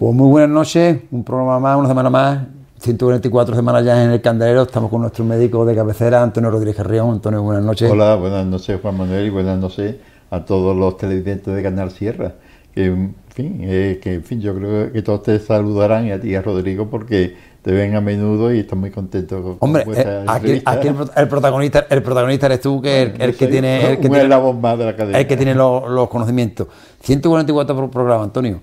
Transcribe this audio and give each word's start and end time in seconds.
Pues 0.00 0.14
muy 0.14 0.28
buenas 0.30 0.48
noches, 0.48 0.98
un 1.10 1.24
programa 1.24 1.58
más, 1.60 1.76
una 1.78 1.86
semana 1.88 2.08
más, 2.08 2.38
144 2.78 3.54
semanas 3.54 3.84
ya 3.84 4.02
en 4.02 4.12
el 4.12 4.22
Candelero, 4.22 4.62
estamos 4.62 4.88
con 4.88 5.02
nuestro 5.02 5.26
médico 5.26 5.66
de 5.66 5.74
cabecera, 5.74 6.22
Antonio 6.22 6.50
Rodríguez 6.50 6.74
Carrión. 6.76 7.10
Antonio, 7.10 7.42
buenas 7.42 7.62
noches. 7.62 7.90
Hola, 7.90 8.14
buenas 8.16 8.46
noches 8.46 8.80
Juan 8.80 8.96
Manuel 8.96 9.26
y 9.26 9.28
buenas 9.30 9.58
noches 9.58 9.96
a 10.30 10.42
todos 10.46 10.74
los 10.74 10.96
televidentes 10.96 11.54
de 11.54 11.62
Canal 11.62 11.90
Sierra. 11.90 12.32
Que, 12.74 12.86
en 12.86 13.14
fin, 13.28 13.58
eh, 13.60 14.00
que 14.02 14.14
en 14.14 14.24
fin, 14.24 14.40
yo 14.40 14.54
creo 14.54 14.90
que 14.90 15.02
todos 15.02 15.22
te 15.24 15.38
saludarán 15.38 16.06
y 16.06 16.12
a 16.12 16.20
ti 16.20 16.34
a 16.34 16.40
Rodrigo 16.40 16.88
porque 16.88 17.36
te 17.60 17.70
ven 17.72 17.94
a 17.94 18.00
menudo 18.00 18.54
y 18.54 18.60
están 18.60 18.78
muy 18.78 18.90
contentos 18.90 19.42
con 19.42 19.56
Hombre, 19.60 19.84
eh, 19.94 20.24
aquí, 20.26 20.62
el, 20.88 20.94
pro- 20.94 21.10
el 21.14 21.28
protagonista, 21.28 21.86
el 21.90 22.02
protagonista 22.02 22.46
eres 22.46 22.62
tú, 22.62 22.80
que 22.80 23.02
el, 23.02 23.20
el 23.20 23.36
que 23.36 23.48
tiene, 23.48 23.90
el 23.90 23.98
que 24.00 24.08
tiene, 24.08 24.28
más 24.62 24.78
de 24.78 24.84
la 24.86 24.96
cadena. 24.96 25.18
el 25.18 25.26
que 25.26 25.36
tiene 25.36 25.54
los, 25.54 25.90
los 25.90 26.08
conocimientos. 26.08 26.68
144 27.02 27.76
pro- 27.76 27.90
programas, 27.90 28.24
Antonio. 28.28 28.62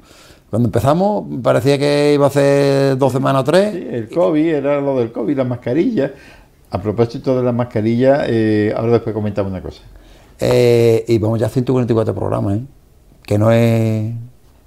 Cuando 0.49 0.67
empezamos 0.67 1.25
parecía 1.43 1.77
que 1.77 2.13
iba 2.13 2.25
a 2.25 2.29
hacer 2.29 2.97
dos 2.97 3.11
semanas 3.11 3.41
o 3.41 3.43
tres. 3.43 3.73
Sí, 3.73 3.87
el 3.91 4.09
COVID, 4.09 4.47
era 4.47 4.79
lo 4.79 4.97
del 4.97 5.11
COVID, 5.11 5.37
la 5.37 5.43
mascarilla. 5.43 6.13
A 6.69 6.81
propósito 6.81 7.35
de 7.37 7.43
la 7.43 7.51
mascarilla, 7.51 8.23
eh, 8.27 8.73
ahora 8.75 8.93
después 8.93 9.13
comentamos 9.13 9.51
una 9.51 9.61
cosa. 9.61 9.81
Eh, 10.39 11.03
y 11.07 11.17
vamos 11.17 11.39
ya 11.39 11.47
a 11.47 11.49
144 11.49 12.13
programas, 12.13 12.57
¿eh? 12.57 12.61
Que 13.23 13.37
no 13.37 13.51
es. 13.51 14.13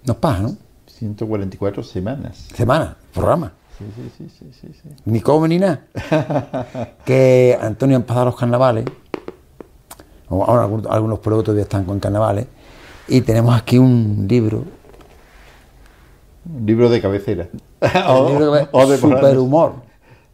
No 0.07 0.13
es 0.13 0.19
paja, 0.19 0.43
¿no? 0.43 0.57
144 0.87 1.83
semanas. 1.83 2.49
Semana, 2.55 2.97
programa. 3.15 3.53
Sí, 3.79 3.85
sí, 3.97 4.11
sí, 4.19 4.31
sí, 4.39 4.51
sí, 4.61 4.69
sí. 4.83 4.89
Ni 5.07 5.21
come 5.21 5.49
ni 5.49 5.59
nada. 5.59 5.87
que 7.07 7.59
Antonio 7.61 7.97
han 7.97 8.03
pasado 8.03 8.27
los 8.27 8.37
carnavales. 8.37 8.85
Ahora 10.29 10.65
algunos, 10.65 10.87
algunos 10.87 11.19
pueblos 11.21 11.45
todavía 11.45 11.63
están 11.63 11.85
con 11.85 12.01
carnavales. 12.01 12.47
Y 13.09 13.23
tenemos 13.23 13.59
aquí 13.59 13.79
un 13.79 14.27
libro. 14.29 14.65
Libro 16.65 16.89
de 16.91 17.01
cabecera. 17.01 17.49
libro 17.83 18.53
que- 18.53 18.69
o 18.73 18.87
de 18.87 18.97
Superhumor. 18.97 19.91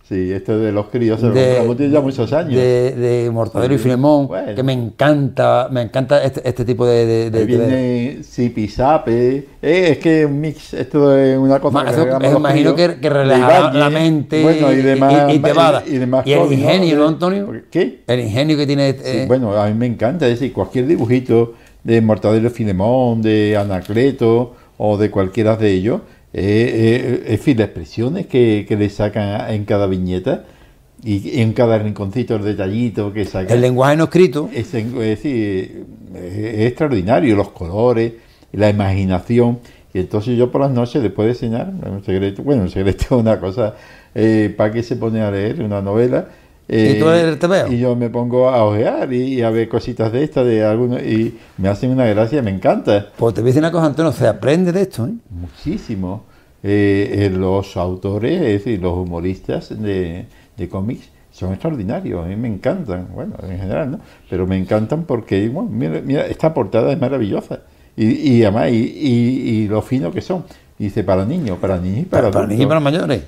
Sí, 0.08 0.30
esto 0.30 0.56
de 0.56 0.70
los 0.70 0.86
críos, 0.86 1.18
se 1.18 1.26
lo 1.26 1.32
de, 1.34 1.46
compramos 1.46 1.76
tiene 1.78 1.92
ya 1.92 2.00
muchos 2.00 2.32
años. 2.32 2.54
de, 2.54 2.92
de 2.94 3.28
Mortadelo 3.32 3.74
y 3.74 3.76
Sí. 3.76 3.82
Filemón, 3.82 4.28
Bueno. 4.28 4.54
que 4.54 4.62
me 4.62 4.72
encanta, 4.72 5.66
me 5.68 5.82
encanta 5.82 6.22
este, 6.22 6.48
este 6.48 6.64
tipo 6.64 6.86
de, 6.86 7.04
de- 7.06 7.30
de- 7.32 7.38
de- 7.40 7.44
viene 7.44 8.18
Zipizape. 8.22 9.36
Eh, 9.60 9.88
es 9.90 9.98
que 9.98 10.24
un 10.24 10.40
mix, 10.40 10.74
esto 10.74 11.16
es 11.18 11.36
una 11.36 11.58
cosa 11.58 11.72
Ma- 11.78 11.84
que 11.86 11.90
eso- 11.90 12.20
me 12.20 12.30
imagino 12.30 12.76
que, 12.76 12.86
que 13.00 13.00
de 13.00 13.10
relaja 13.10 13.72
la 13.72 13.90
mente 13.90 14.44
bueno, 14.44 14.72
y, 14.72 14.76
demás, 14.76 15.34
y 15.34 15.38
te 15.40 15.52
va 15.52 15.82
y, 15.84 15.98
demás 15.98 16.24
Y 16.24 16.32
el 16.34 16.52
ingenio, 16.52 16.94
¿no? 16.98 17.02
¿no, 17.02 17.08
Antonio? 17.08 17.52
¿Qué? 17.68 18.04
El 18.06 18.20
ingenio 18.20 18.56
que 18.56 18.66
tiene. 18.68 18.92
Sí, 18.92 18.98
eh, 19.04 19.24
bueno, 19.26 19.54
a 19.60 19.66
mí 19.66 19.74
me 19.74 19.86
encanta, 19.86 20.26
es 20.28 20.38
decir, 20.38 20.52
cualquier 20.52 20.86
dibujito 20.86 21.54
de 21.82 22.00
Mortadelo 22.00 22.46
y 22.46 22.50
Filemón, 22.50 23.22
de 23.22 23.56
Anacleto 23.56 24.54
o 24.78 24.96
de 24.96 25.10
cualquiera 25.10 25.56
de 25.56 25.72
ellos, 25.72 26.00
eh, 26.32 27.22
eh, 27.24 27.32
en 27.32 27.38
fin, 27.38 27.56
las 27.58 27.66
expresiones 27.68 28.26
que, 28.26 28.66
que 28.68 28.76
le 28.76 28.90
sacan 28.90 29.50
en 29.52 29.64
cada 29.64 29.86
viñeta 29.86 30.44
y 31.02 31.40
en 31.40 31.52
cada 31.52 31.78
rinconcito 31.78 32.36
el 32.36 32.44
detallito 32.44 33.12
que 33.12 33.24
sacan. 33.24 33.54
el 33.54 33.60
lenguaje 33.60 33.96
no 33.96 34.04
escrito. 34.04 34.50
Es, 34.52 34.74
es 34.74 35.24
es 36.16 36.66
extraordinario, 36.66 37.36
los 37.36 37.50
colores, 37.50 38.12
la 38.52 38.70
imaginación. 38.70 39.58
Y 39.92 40.00
entonces 40.00 40.36
yo 40.36 40.50
por 40.50 40.60
las 40.60 40.70
noches, 40.70 41.02
después 41.02 41.28
de 41.28 41.34
cenar, 41.34 41.68
un 41.68 42.04
secreto, 42.04 42.42
bueno, 42.42 42.62
un 42.62 42.70
secreto 42.70 43.04
es 43.04 43.10
una 43.10 43.40
cosa, 43.40 43.74
eh, 44.14 44.52
¿para 44.56 44.72
qué 44.72 44.82
se 44.82 44.96
pone 44.96 45.20
a 45.20 45.30
leer 45.30 45.62
una 45.62 45.80
novela? 45.80 46.28
Eh, 46.68 46.94
¿Y 46.96 47.00
tú 47.00 47.08
eres 47.08 47.38
TVO? 47.38 47.72
y 47.72 47.78
yo 47.78 47.94
me 47.94 48.10
pongo 48.10 48.48
a 48.48 48.64
ojear 48.64 49.12
y, 49.12 49.34
y 49.34 49.42
a 49.42 49.50
ver 49.50 49.68
cositas 49.68 50.10
de 50.10 50.24
estas, 50.24 50.44
de 50.46 50.64
algunos, 50.64 51.00
y 51.02 51.38
me 51.58 51.68
hacen 51.68 51.90
una 51.90 52.06
gracia, 52.06 52.42
me 52.42 52.50
encanta 52.50 53.06
Pues 53.16 53.34
te 53.34 53.40
voy 53.40 53.48
a 53.48 53.50
decir 53.50 53.62
una 53.62 53.70
cosa, 53.70 53.86
Antonio, 53.86 54.12
se 54.12 54.26
aprende 54.26 54.72
de 54.72 54.82
esto, 54.82 55.06
¿eh? 55.06 55.12
muchísimo. 55.30 56.24
Eh, 56.62 57.30
los 57.32 57.76
autores, 57.76 58.40
es 58.42 58.64
decir, 58.64 58.80
los 58.82 58.94
humoristas 58.98 59.68
de, 59.80 60.26
de 60.56 60.68
cómics 60.68 61.08
son 61.30 61.52
extraordinarios, 61.52 62.24
a 62.24 62.28
mí 62.28 62.34
me 62.34 62.48
encantan, 62.48 63.08
bueno, 63.14 63.34
en 63.42 63.58
general, 63.58 63.90
¿no? 63.92 64.00
Pero 64.28 64.46
me 64.46 64.56
encantan 64.56 65.04
porque, 65.04 65.48
bueno, 65.48 65.68
mira, 65.70 66.00
mira, 66.02 66.26
esta 66.26 66.52
portada 66.52 66.90
es 66.90 66.98
maravillosa. 67.00 67.60
Y, 67.96 68.06
y 68.38 68.42
además, 68.42 68.70
y, 68.70 68.74
y, 68.74 69.50
y 69.50 69.68
lo 69.68 69.82
fino 69.82 70.10
que 70.10 70.20
son. 70.22 70.44
Dice 70.78 71.04
para 71.04 71.24
niños, 71.24 71.58
para 71.58 71.78
niños 71.78 72.00
y 72.00 72.04
para, 72.06 72.22
Para, 72.24 72.32
para 72.32 72.46
niños 72.48 72.64
y 72.64 72.66
para 72.66 72.80
mayores. 72.80 73.22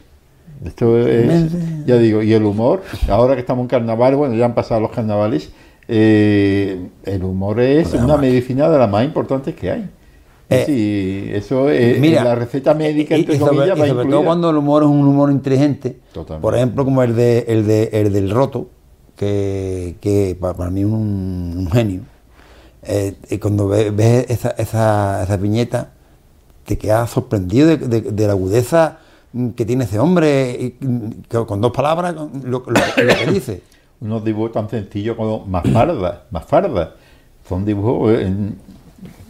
Esto 0.65 0.99
es, 0.99 1.53
ya 1.87 1.97
digo, 1.99 2.23
y 2.23 2.33
el 2.33 2.45
humor, 2.45 2.83
ahora 3.09 3.35
que 3.35 3.41
estamos 3.41 3.63
en 3.63 3.69
carnaval, 3.69 4.17
bueno, 4.17 4.35
ya 4.35 4.45
han 4.45 4.55
pasado 4.55 4.81
los 4.81 4.91
carnavales, 4.91 5.51
eh, 5.87 6.89
el 7.05 7.23
humor 7.25 7.61
es 7.61 7.89
Pues 7.89 8.03
una 8.03 8.17
medicina 8.17 8.69
de 8.69 8.79
las 8.79 8.91
más 8.91 9.05
importantes 9.05 9.55
que 9.55 9.71
hay. 9.71 9.89
Eh, 10.51 10.63
sí, 10.67 11.31
eso 11.33 11.69
es 11.69 12.01
Mira, 12.01 12.25
la 12.25 12.35
receta 12.35 12.73
médica, 12.75 13.15
entre 13.15 13.37
y 13.37 13.39
sobre, 13.39 13.57
comillas, 13.57 13.77
y 13.77 13.81
va 13.81 13.87
sobre 13.87 13.91
todo 13.93 14.03
incluida. 14.05 14.25
cuando 14.25 14.51
el 14.51 14.57
humor 14.57 14.83
es 14.83 14.89
un 14.89 15.07
humor 15.07 15.31
inteligente, 15.31 15.99
Totalmente. 16.13 16.43
por 16.43 16.55
ejemplo, 16.57 16.85
como 16.85 17.03
el 17.03 17.15
de 17.15 17.45
el 17.49 17.67
de 17.67 17.91
el 17.93 18.13
del 18.13 18.31
roto, 18.31 18.69
que, 19.17 19.97
que 20.01 20.37
pa- 20.41 20.55
para, 20.55 20.71
mí 20.71 20.81
es 20.81 20.87
un, 20.87 21.55
un 21.59 21.71
genio. 21.71 22.01
Eh, 22.83 23.15
y 23.31 23.39
cuando 23.39 23.69
ve- 23.69 23.91
ves 23.91 24.27
esa, 24.31 24.51
esa, 24.57 25.23
esa 25.23 25.37
viñeta, 25.37 25.91
te 26.65 26.79
quedas 26.79 27.11
sorprendido 27.11 27.67
de, 27.69 27.77
de- 27.77 28.01
de 28.01 28.27
la 28.27 28.33
agudeza 28.33 28.99
que 29.57 29.65
tiene 29.67 29.85
ese 29.85 29.99
hombre, 29.99 30.75
con 31.47 31.61
dos 31.61 31.73
palabras 31.73 32.15
lo, 32.15 32.31
lo- 32.45 32.65
lo 32.67 33.15
que 33.25 33.31
dice. 33.33 33.63
Unos 34.01 34.25
dibujos 34.25 34.53
tan 34.53 34.69
sencillos 34.71 35.17
como 35.17 35.45
más 35.47 35.65
farda, 35.73 36.25
más 36.31 36.45
farda. 36.45 36.95
Son 37.49 37.65
dibujos, 37.65 38.13
eh, 38.13 38.27
en- 38.27 38.57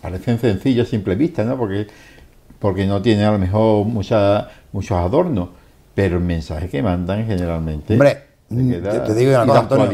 parecen 0.02 0.38
sencillos 0.38 0.86
a 0.86 0.90
simple 0.90 1.14
vista, 1.14 1.42
¿no? 1.44 1.56
Porque, 1.56 1.86
porque 2.58 2.86
no 2.86 3.00
tienen 3.02 3.24
a 3.24 3.32
lo 3.32 3.38
mejor 3.38 3.84
mucha, 3.86 4.48
muchos 4.72 4.96
adornos, 4.98 5.48
pero 5.94 6.18
el 6.18 6.22
mensaje 6.24 6.68
que 6.68 6.82
mandan 6.82 7.26
generalmente. 7.26 7.94
Hombre, 7.94 8.18
queda- 8.80 9.04
te, 9.04 9.12
te 9.12 9.14
digo 9.14 9.30
una 9.32 9.44
y 9.44 9.46
cosa, 9.46 9.54
la 9.54 9.60
Antonio. 9.60 9.84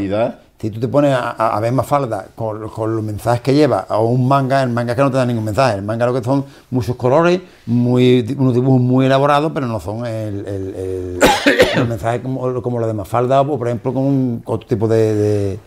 Si 0.65 0.71
tú 0.71 0.81
te 0.81 0.89
pones 0.89 1.15
a, 1.15 1.61
ver 1.61 1.73
más 1.73 1.87
falda 1.87 2.29
con, 2.35 2.71
con 2.71 2.97
los 2.97 3.05
mensajes 3.05 3.43
que 3.43 3.53
lleva, 3.53 3.85
o 3.91 4.07
un 4.07 4.27
manga, 4.27 4.63
el 4.63 4.71
manga 4.71 4.93
es 4.93 4.97
que 4.97 5.03
no 5.03 5.11
te 5.11 5.19
da 5.19 5.27
ningún 5.27 5.45
mensaje. 5.45 5.77
El 5.77 5.83
manga 5.83 6.07
lo 6.07 6.15
que 6.15 6.25
son 6.25 6.43
muchos 6.71 6.97
colores, 6.97 7.39
muy, 7.67 8.35
unos 8.39 8.55
dibujos 8.55 8.81
muy 8.81 9.05
elaborados, 9.05 9.53
pero 9.53 9.67
no 9.67 9.79
son 9.79 10.07
el, 10.07 10.39
el, 10.47 10.75
el- 10.75 11.21
el 11.77 11.87
mensaje 11.87 12.23
como, 12.23 12.63
como 12.63 12.79
los 12.79 12.89
de 12.89 12.95
Mafalda, 12.95 13.43
o 13.43 13.59
por 13.59 13.69
ejemplo, 13.69 13.93
con, 13.93 14.05
un, 14.05 14.43
otro 14.47 14.67
tipo 14.67 14.89
de, 14.89 15.15
de- 15.15 15.59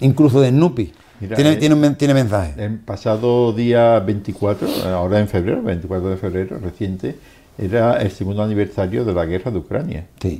incluso 0.00 0.42
de 0.42 0.50
Snoopy. 0.50 0.92
Mira, 1.20 1.36
tiene, 1.36 1.52
eh, 1.52 1.56
tiene, 1.56 1.90
tiene 1.92 2.12
mensaje. 2.12 2.52
El 2.62 2.78
pasado 2.80 3.54
día 3.54 3.98
24, 4.00 4.68
ahora 4.94 5.20
en 5.20 5.28
febrero, 5.28 5.62
24 5.62 6.10
de 6.10 6.16
febrero, 6.18 6.58
reciente, 6.58 7.16
era 7.56 7.94
el 8.02 8.10
segundo 8.10 8.42
aniversario 8.42 9.06
de 9.06 9.14
la 9.14 9.24
guerra 9.24 9.50
de 9.50 9.56
Ucrania. 9.56 10.06
Sí. 10.20 10.38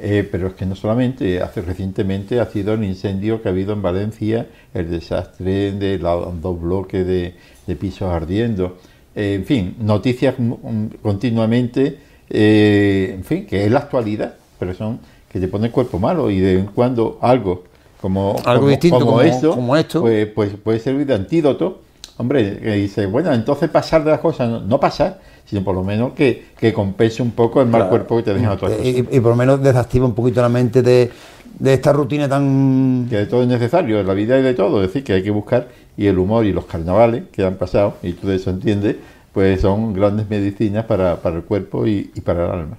Eh, 0.00 0.26
pero 0.30 0.48
es 0.48 0.54
que 0.54 0.64
no 0.64 0.76
solamente, 0.76 1.40
hace 1.42 1.60
recientemente 1.60 2.38
ha 2.40 2.46
sido 2.46 2.74
el 2.74 2.84
incendio 2.84 3.42
que 3.42 3.48
ha 3.48 3.52
habido 3.52 3.72
en 3.72 3.82
Valencia, 3.82 4.46
el 4.72 4.90
desastre 4.90 5.72
de 5.72 5.98
los 5.98 6.40
dos 6.40 6.60
bloques 6.60 7.04
de, 7.06 7.34
de 7.66 7.76
pisos 7.76 8.08
ardiendo, 8.12 8.76
Eh, 9.16 9.34
en 9.34 9.44
fin, 9.44 9.74
noticias 9.80 10.34
mm, 10.38 10.86
continuamente, 11.02 11.98
eh, 12.30 13.10
en 13.14 13.24
fin, 13.24 13.46
que 13.46 13.64
es 13.64 13.70
la 13.70 13.80
actualidad, 13.80 14.34
pero 14.58 14.72
son 14.74 15.00
que 15.32 15.40
te 15.40 15.48
pone 15.48 15.66
el 15.66 15.72
cuerpo 15.72 15.98
malo 15.98 16.30
y 16.30 16.38
de 16.38 16.54
vez 16.56 16.64
en 16.66 16.70
cuando 16.72 17.18
algo 17.20 17.64
como, 18.00 18.36
Algo 18.44 18.60
como- 18.62 18.68
distinto, 18.70 18.98
como- 19.00 19.20
esto, 19.22 19.50
como 19.54 19.76
esto. 19.76 20.00
Pues, 20.02 20.26
pues 20.28 20.50
puede 20.62 20.78
servir 20.78 21.06
de 21.06 21.14
antídoto. 21.14 21.80
Hombre, 22.18 22.58
que 22.60 22.72
dice, 22.74 23.06
bueno, 23.06 23.32
entonces 23.32 23.68
pasar 23.70 24.04
de 24.04 24.10
las 24.12 24.20
cosas, 24.20 24.48
no, 24.48 24.60
no 24.60 24.78
pasar, 24.78 25.20
sino 25.48 25.64
por 25.64 25.74
lo 25.74 25.82
menos 25.82 26.12
que, 26.12 26.48
que 26.58 26.72
compense 26.72 27.22
un 27.22 27.30
poco 27.32 27.60
el 27.62 27.68
mal 27.68 27.80
Claro. 27.82 27.90
cuerpo 27.90 28.16
que 28.18 28.22
te 28.24 28.34
dejan 28.34 28.50
otras 28.52 28.72
cosas. 28.72 28.86
Y, 28.86 28.98
y 29.10 29.20
por 29.20 29.30
lo 29.30 29.36
menos 29.36 29.62
desactiva 29.62 30.04
un 30.06 30.14
poquito 30.14 30.40
la 30.42 30.48
mente 30.48 30.82
de, 30.82 31.10
de 31.58 31.74
esta 31.74 31.92
rutina 31.92 32.28
tan... 32.28 33.06
que 33.08 33.16
de 33.16 33.26
todo 33.26 33.42
es 33.42 33.48
necesario, 33.48 33.98
en 34.00 34.06
la 34.06 34.14
vida 34.14 34.36
hay 34.36 34.42
de 34.42 34.54
todo, 34.54 34.82
es 34.82 34.88
decir, 34.88 35.04
que 35.04 35.14
hay 35.14 35.22
que 35.22 35.30
buscar, 35.30 35.68
y 35.96 36.06
el 36.06 36.18
humor 36.18 36.44
y 36.44 36.52
los 36.52 36.66
carnavales 36.66 37.24
que 37.32 37.44
han 37.44 37.54
pasado, 37.56 37.94
y 38.02 38.12
tú 38.12 38.28
de 38.28 38.36
eso 38.36 38.50
entiendes, 38.50 38.96
pues 39.32 39.60
son 39.60 39.94
grandes 39.94 40.28
medicinas 40.28 40.84
para, 40.84 41.16
para 41.16 41.36
el 41.36 41.42
cuerpo 41.42 41.86
y, 41.86 42.10
y 42.14 42.20
para 42.20 42.44
el 42.46 42.50
alma. 42.50 42.76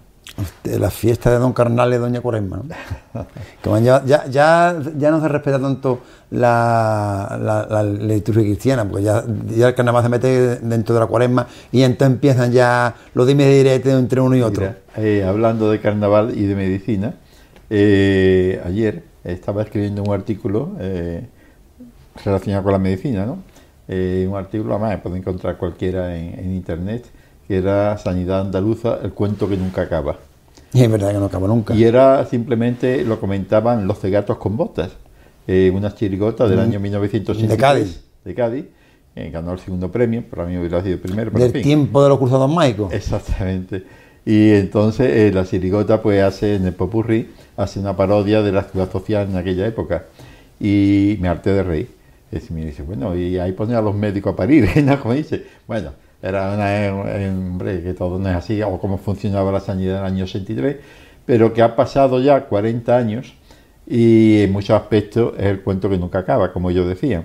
La 0.63 0.89
fiesta 0.89 1.31
de 1.31 1.37
Don 1.37 1.53
Carnal 1.53 1.93
y 1.93 1.97
Doña 1.97 2.21
Cuaresma. 2.21 2.57
¿no? 2.57 3.25
Que 3.61 3.83
ya, 3.83 4.03
ya, 4.05 4.25
ya, 4.29 5.11
no 5.11 5.21
se 5.21 5.27
respeta 5.27 5.59
tanto 5.59 5.99
la, 6.31 7.37
la, 7.41 7.65
la 7.69 7.83
liturgia 7.83 8.43
cristiana, 8.43 8.87
porque 8.87 9.03
ya, 9.03 9.23
ya 9.47 9.67
el 9.69 9.75
carnaval 9.75 10.03
se 10.03 10.09
mete 10.09 10.55
dentro 10.57 10.95
de 10.95 11.01
la 11.01 11.07
Cuaresma 11.07 11.47
y 11.71 11.81
entonces 11.81 12.13
empiezan 12.15 12.51
ya 12.51 12.95
los 13.13 13.27
dimes 13.27 13.47
y 13.47 13.57
diretes 13.57 13.93
entre 13.93 14.21
uno 14.21 14.35
y 14.35 14.41
otro. 14.41 14.61
Mira, 14.61 14.77
eh, 14.97 15.23
hablando 15.23 15.69
de 15.71 15.79
carnaval 15.79 16.37
y 16.37 16.45
de 16.45 16.55
medicina, 16.55 17.15
eh, 17.69 18.61
ayer 18.65 19.03
estaba 19.23 19.63
escribiendo 19.63 20.03
un 20.03 20.13
artículo 20.13 20.71
eh, 20.79 21.27
relacionado 22.23 22.63
con 22.63 22.73
la 22.73 22.79
medicina, 22.79 23.25
¿no? 23.25 23.39
Un 23.89 24.35
artículo, 24.35 24.75
además, 24.75 25.01
puede 25.01 25.17
encontrar 25.17 25.57
cualquiera 25.57 26.15
en, 26.15 26.37
en 26.39 26.53
internet, 26.53 27.05
que 27.47 27.57
era 27.57 27.97
Sanidad 27.97 28.41
Andaluza, 28.41 28.99
el 29.01 29.13
cuento 29.13 29.49
que 29.49 29.57
nunca 29.57 29.81
acaba. 29.81 30.17
Y 30.73 30.81
es 30.83 30.91
verdad 30.91 31.11
que 31.11 31.17
no 31.19 31.25
acaba 31.25 31.47
nunca. 31.47 31.73
Y 31.75 31.83
era 31.83 32.25
simplemente, 32.25 33.03
lo 33.03 33.19
comentaban 33.19 33.87
los 33.87 33.99
cegatos 33.99 34.37
con 34.37 34.57
botas, 34.57 34.91
eh, 35.47 35.71
unas 35.73 35.95
chirigotas 35.95 36.49
del 36.49 36.59
Mm. 36.59 36.61
año 36.63 36.79
1983. 36.79 37.49
De 37.49 37.57
Cádiz. 37.57 38.03
De 38.25 38.33
Cádiz, 38.35 38.65
eh, 39.15 39.29
ganó 39.31 39.53
el 39.53 39.59
segundo 39.59 39.91
premio, 39.91 40.23
para 40.29 40.45
mí 40.45 40.57
hubiera 40.57 40.81
sido 40.81 40.95
el 40.95 40.99
primero. 41.01 41.31
Pero 41.31 41.43
Del 41.45 41.49
en 41.49 41.53
fin. 41.53 41.63
tiempo 41.63 42.03
de 42.03 42.09
los 42.09 42.17
cruzados 42.19 42.51
mágicos. 42.53 42.93
Exactamente. 42.93 43.83
Y 44.25 44.51
entonces 44.51 45.09
eh, 45.09 45.31
la 45.33 45.45
chirigota 45.45 46.01
pues 46.01 46.21
hace 46.21 46.55
en 46.55 46.65
el 46.67 46.73
popurrí, 46.73 47.29
hace 47.57 47.79
una 47.79 47.95
parodia 47.95 48.41
de 48.43 48.51
la 48.51 48.63
ciudad 48.63 48.91
social 48.91 49.27
en 49.29 49.37
aquella 49.37 49.65
época. 49.65 50.05
Y 50.59 51.17
me 51.21 51.29
harté 51.29 51.51
de 51.53 51.63
reír. 51.63 51.89
Y 52.31 52.53
me 52.53 52.65
dice, 52.65 52.83
bueno, 52.83 53.15
y 53.17 53.39
ahí 53.39 53.53
pone 53.53 53.73
a 53.73 53.81
los 53.81 53.95
médicos 53.95 54.33
a 54.33 54.35
parir, 54.35 54.69
¿no? 54.83 54.99
Como 55.01 55.15
dice. 55.15 55.43
Bueno, 55.67 55.91
era 56.21 56.53
una, 56.53 56.85
eh, 56.85 57.29
hombre, 57.29 57.81
que 57.81 57.93
todo 57.93 58.19
no 58.19 58.29
es 58.29 58.35
así, 58.35 58.61
o 58.61 58.77
cómo 58.79 58.97
funcionaba 58.97 59.51
la 59.51 59.59
sanidad 59.59 59.99
en 59.99 60.05
el 60.05 60.05
año 60.13 60.27
63, 60.27 60.77
pero 61.25 61.53
que 61.53 61.61
ha 61.61 61.75
pasado 61.75 62.19
ya 62.21 62.45
40 62.45 62.95
años 62.97 63.33
y 63.87 64.41
en 64.43 64.51
muchos 64.51 64.71
aspectos 64.79 65.33
es 65.37 65.45
el 65.45 65.61
cuento 65.61 65.89
que 65.89 65.97
nunca 65.97 66.19
acaba, 66.19 66.51
como 66.53 66.71
yo 66.71 66.87
decía. 66.87 67.23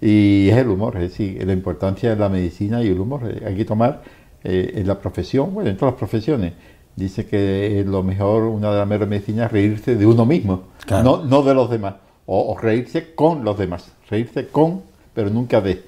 Y 0.00 0.48
es 0.48 0.56
el 0.56 0.68
humor, 0.68 0.96
es 0.96 1.02
decir, 1.02 1.44
la 1.46 1.52
importancia 1.52 2.10
de 2.10 2.16
la 2.16 2.28
medicina 2.28 2.82
y 2.82 2.88
el 2.88 2.98
humor. 3.00 3.20
eh, 3.30 3.42
Hay 3.46 3.54
que 3.54 3.64
tomar 3.66 4.02
eh, 4.42 4.72
en 4.76 4.86
la 4.86 4.98
profesión, 4.98 5.52
bueno, 5.52 5.68
en 5.70 5.76
todas 5.76 5.92
las 5.92 5.98
profesiones. 5.98 6.54
Dice 6.96 7.26
que 7.26 7.84
lo 7.86 8.02
mejor, 8.02 8.44
una 8.44 8.70
de 8.72 8.78
las 8.78 8.88
mejores 8.88 9.08
medicinas 9.08 9.46
es 9.46 9.52
reírse 9.52 9.96
de 9.96 10.06
uno 10.06 10.24
mismo, 10.26 10.62
Claro. 10.86 11.04
no, 11.04 11.24
no 11.24 11.42
de 11.42 11.54
los 11.54 11.70
demás. 11.70 11.94
O, 12.26 12.52
o 12.54 12.58
reírse 12.58 13.14
con 13.14 13.44
los 13.44 13.58
demás, 13.58 13.92
reírse 14.08 14.46
con, 14.48 14.82
pero 15.14 15.28
nunca 15.30 15.60
de. 15.60 15.82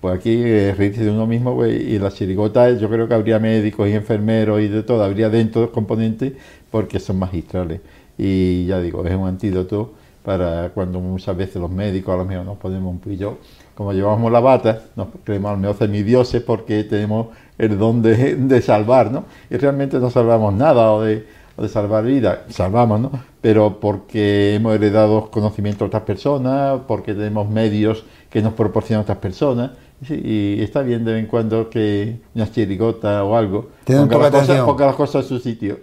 Pues 0.00 0.14
aquí 0.14 0.30
eh, 0.42 0.74
reírse 0.76 1.04
de 1.04 1.10
uno 1.10 1.26
mismo, 1.26 1.54
pues, 1.54 1.78
y 1.78 1.98
la 1.98 2.10
chirigota 2.10 2.70
yo 2.72 2.88
creo 2.88 3.06
que 3.06 3.14
habría 3.14 3.38
médicos 3.38 3.88
y 3.88 3.92
enfermeros 3.92 4.60
y 4.62 4.68
de 4.68 4.82
todo, 4.82 5.04
habría 5.04 5.28
dentro 5.28 5.62
de 5.62 5.70
componentes 5.70 6.32
porque 6.70 6.98
son 6.98 7.18
magistrales. 7.18 7.80
Y 8.16 8.66
ya 8.66 8.80
digo, 8.80 9.04
es 9.04 9.14
un 9.14 9.28
antídoto 9.28 9.92
para 10.24 10.70
cuando 10.70 11.00
muchas 11.00 11.36
veces 11.36 11.56
los 11.56 11.70
médicos 11.70 12.14
a 12.14 12.18
lo 12.18 12.24
mejor 12.24 12.44
nos 12.44 12.58
ponemos 12.58 12.92
un 12.92 12.98
pillo, 12.98 13.38
como 13.74 13.92
llevamos 13.92 14.30
la 14.30 14.40
bata, 14.40 14.82
nos 14.96 15.08
creemos 15.24 15.50
a 15.50 15.54
lo 15.54 15.60
mejor 15.60 15.76
semidioses 15.76 16.42
porque 16.42 16.84
tenemos 16.84 17.28
el 17.58 17.78
don 17.78 18.02
de, 18.02 18.62
salvar, 18.62 19.10
¿no? 19.10 19.24
Y 19.48 19.56
realmente 19.56 19.98
no 19.98 20.10
salvamos 20.10 20.54
nada 20.54 20.92
o 20.92 21.02
de, 21.02 21.26
salvar 21.68 22.04
vidas, 22.04 22.40
salvamos, 22.48 23.00
¿no? 23.00 23.10
Pero 23.40 23.80
porque 23.80 24.54
hemos 24.54 24.74
heredado 24.74 25.30
conocimiento 25.30 25.84
de 25.84 25.88
otras 25.88 26.02
personas, 26.04 26.80
porque 26.86 27.12
tenemos 27.14 27.48
medios 27.48 28.04
que 28.30 28.40
nos 28.42 28.54
proporcionan 28.54 29.02
otras 29.02 29.18
personas. 29.18 29.72
Y 30.02 30.06
sí, 30.06 30.20
y 30.24 30.62
está 30.62 30.82
bien 30.82 31.04
de 31.04 31.12
vez 31.12 31.20
en 31.24 31.26
cuando 31.26 31.68
que 31.68 32.20
una 32.34 32.50
chirigota 32.50 33.22
o 33.24 33.36
algo 33.36 33.68
Tiene 33.84 34.02
un 34.02 34.08
ponga, 34.08 34.30
las 34.30 34.40
cosas, 34.40 34.64
ponga 34.64 34.86
las 34.86 34.94
cosas 34.94 35.22
en 35.24 35.28
su 35.28 35.38
sitio. 35.38 35.78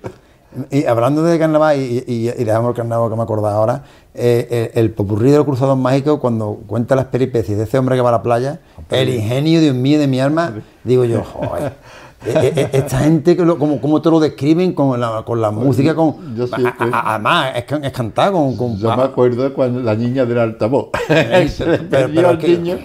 Y 0.72 0.86
hablando 0.86 1.22
de 1.24 1.38
carnaval, 1.38 1.80
y, 1.80 2.04
y, 2.08 2.30
y 2.30 2.44
dejamos 2.44 2.70
el 2.70 2.76
carnaval 2.76 3.12
que 3.12 3.16
me 3.16 3.22
acordaba 3.22 3.54
ahora, 3.56 3.84
eh, 4.16 4.72
el, 4.74 4.86
el 4.86 4.92
popurrí 4.92 5.30
de 5.30 5.38
los 5.38 5.46
cruzados 5.46 5.78
mágicos, 5.78 6.20
cuando 6.20 6.60
cuenta 6.66 6.96
las 6.96 7.06
peripecias 7.06 7.58
de 7.58 7.66
ese 7.66 7.78
hombre 7.78 7.96
que 7.96 8.02
va 8.02 8.10
a 8.10 8.14
la 8.14 8.24
playa, 8.24 8.60
el 8.90 9.10
ingenio, 9.10 9.62
Dios 9.62 9.76
mío, 9.76 10.00
de 10.00 10.08
mi 10.08 10.20
alma, 10.20 10.54
digo 10.84 11.06
yo, 11.06 11.24
joder. 11.24 11.74
eh, 12.26 12.34
eh, 12.36 12.52
eh, 12.56 12.70
esta 12.74 13.00
gente, 13.00 13.38
que 13.38 13.46
lo, 13.46 13.60
como, 13.60 13.80
como 13.80 14.02
te 14.02 14.10
lo 14.10 14.20
describen 14.20 14.74
con 14.74 15.00
la, 15.00 15.24
con 15.24 15.40
la 15.40 15.52
música, 15.52 15.94
con. 15.94 16.36
Yo 16.36 16.46
a- 16.46 16.48
siempre- 16.48 16.90
a- 16.92 17.14
Además, 17.14 17.54
es, 17.56 17.66
es 17.84 17.92
cantar 17.92 18.32
con. 18.32 18.58
con 18.58 18.76
Yo 18.78 18.96
me 18.98 19.04
acuerdo 19.04 19.54
cuando 19.54 19.80
la 19.82 19.94
niña 19.96 20.26
del 20.26 20.40
altavoz 20.40 20.90
se 21.08 21.66
le 21.66 21.78
pero- 21.80 22.10
pero 22.14 22.30
al 22.30 22.38
es 22.38 22.44
que- 22.44 22.58
niño. 22.58 22.80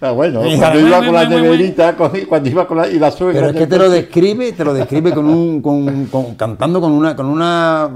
Ah, 0.00 0.12
bueno, 0.12 0.40
cuando 0.58 0.80
iba 0.80 0.98
"Mue, 0.98 1.06
con 1.06 1.14
la 1.14 1.20
mue, 1.24 1.28
mue, 1.28 1.28
mue". 1.28 1.42
neverita, 1.42 1.96
con- 1.96 2.10
cuando 2.28 2.48
iba 2.48 2.66
con 2.66 2.78
la, 2.78 2.88
y 2.88 2.98
la 2.98 3.10
suegra. 3.10 3.40
Pero 3.40 3.52
es 3.52 3.56
que 3.56 3.66
te 3.66 3.78
lo 3.78 3.90
describe, 3.90 4.52
te 4.52 4.64
lo 4.64 4.72
describe 4.74 5.12
con 5.12 5.26
un, 5.26 5.60
con, 5.60 6.06
con- 6.06 6.34
cantando 6.36 6.80
con 6.80 6.92
una, 6.92 7.14
con 7.14 7.26
una 7.26 7.90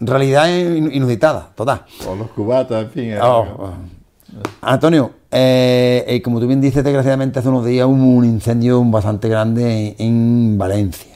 realidad 0.00 0.48
in- 0.48 0.90
inusitada, 0.92 1.50
total. 1.54 1.82
O 2.08 2.16
los 2.16 2.28
cubatas, 2.30 2.82
en 2.84 2.90
fin. 2.90 3.14
Oh, 3.22 3.46
oh. 3.58 3.70
Antonio, 4.62 5.10
eh, 5.30 6.04
eh, 6.06 6.22
como 6.22 6.40
tú 6.40 6.46
bien 6.46 6.60
dices, 6.60 6.84
desgraciadamente 6.84 7.38
hace 7.38 7.48
unos 7.48 7.64
días 7.64 7.86
hubo 7.86 7.94
un 7.94 8.24
incendio 8.24 8.82
bastante 8.84 9.28
grande 9.28 9.94
en, 9.98 10.06
en 10.52 10.58
Valencia. 10.58 11.08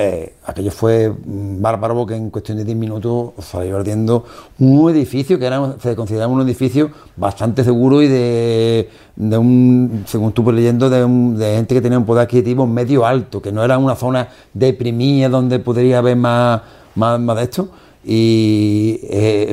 Eh, 0.00 0.34
aquello 0.46 0.70
fue 0.70 1.12
bárbaro 1.24 1.92
porque 1.96 2.14
en 2.14 2.30
cuestión 2.30 2.56
de 2.56 2.64
10 2.64 2.76
minutos 2.76 3.32
salió 3.44 3.76
ardiendo 3.78 4.24
un 4.60 4.88
edificio 4.90 5.40
que 5.40 5.46
era, 5.46 5.74
se 5.80 5.96
consideraba 5.96 6.32
un 6.32 6.40
edificio 6.42 6.90
bastante 7.16 7.64
seguro 7.64 8.00
y 8.00 8.06
de, 8.06 8.88
un, 9.16 10.04
según 10.06 10.28
estuve 10.28 10.52
leyendo, 10.52 10.88
de, 10.88 11.04
un- 11.04 11.36
de 11.36 11.56
gente 11.56 11.74
que 11.74 11.80
tenía 11.80 11.98
un 11.98 12.04
poder 12.04 12.22
adquisitivo 12.24 12.64
medio 12.64 13.04
alto, 13.04 13.42
que 13.42 13.50
no 13.50 13.64
era 13.64 13.76
una 13.76 13.96
zona 13.96 14.28
deprimida 14.54 15.28
donde 15.28 15.58
podría 15.58 15.98
haber 15.98 16.16
más, 16.16 16.62
más, 16.94 17.18
más 17.18 17.36
de 17.36 17.42
esto. 17.42 17.68
Y 18.04 19.00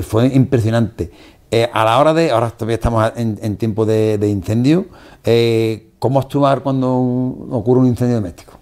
fue 0.07 0.27
impresionante. 0.27 1.11
Eh, 1.51 1.69
a 1.71 1.85
la 1.85 1.99
hora 1.99 2.13
de, 2.13 2.31
ahora 2.31 2.49
todavía 2.51 2.75
estamos 2.75 3.11
en, 3.15 3.39
en 3.41 3.55
tiempo 3.57 3.85
de, 3.85 4.17
de 4.17 4.27
incendio, 4.29 4.85
eh, 5.23 5.87
¿cómo 5.99 6.19
actuar 6.19 6.61
cuando 6.61 6.97
un- 6.97 7.49
ocurre 7.51 7.81
un 7.81 7.87
incendio 7.87 8.15
doméstico? 8.15 8.53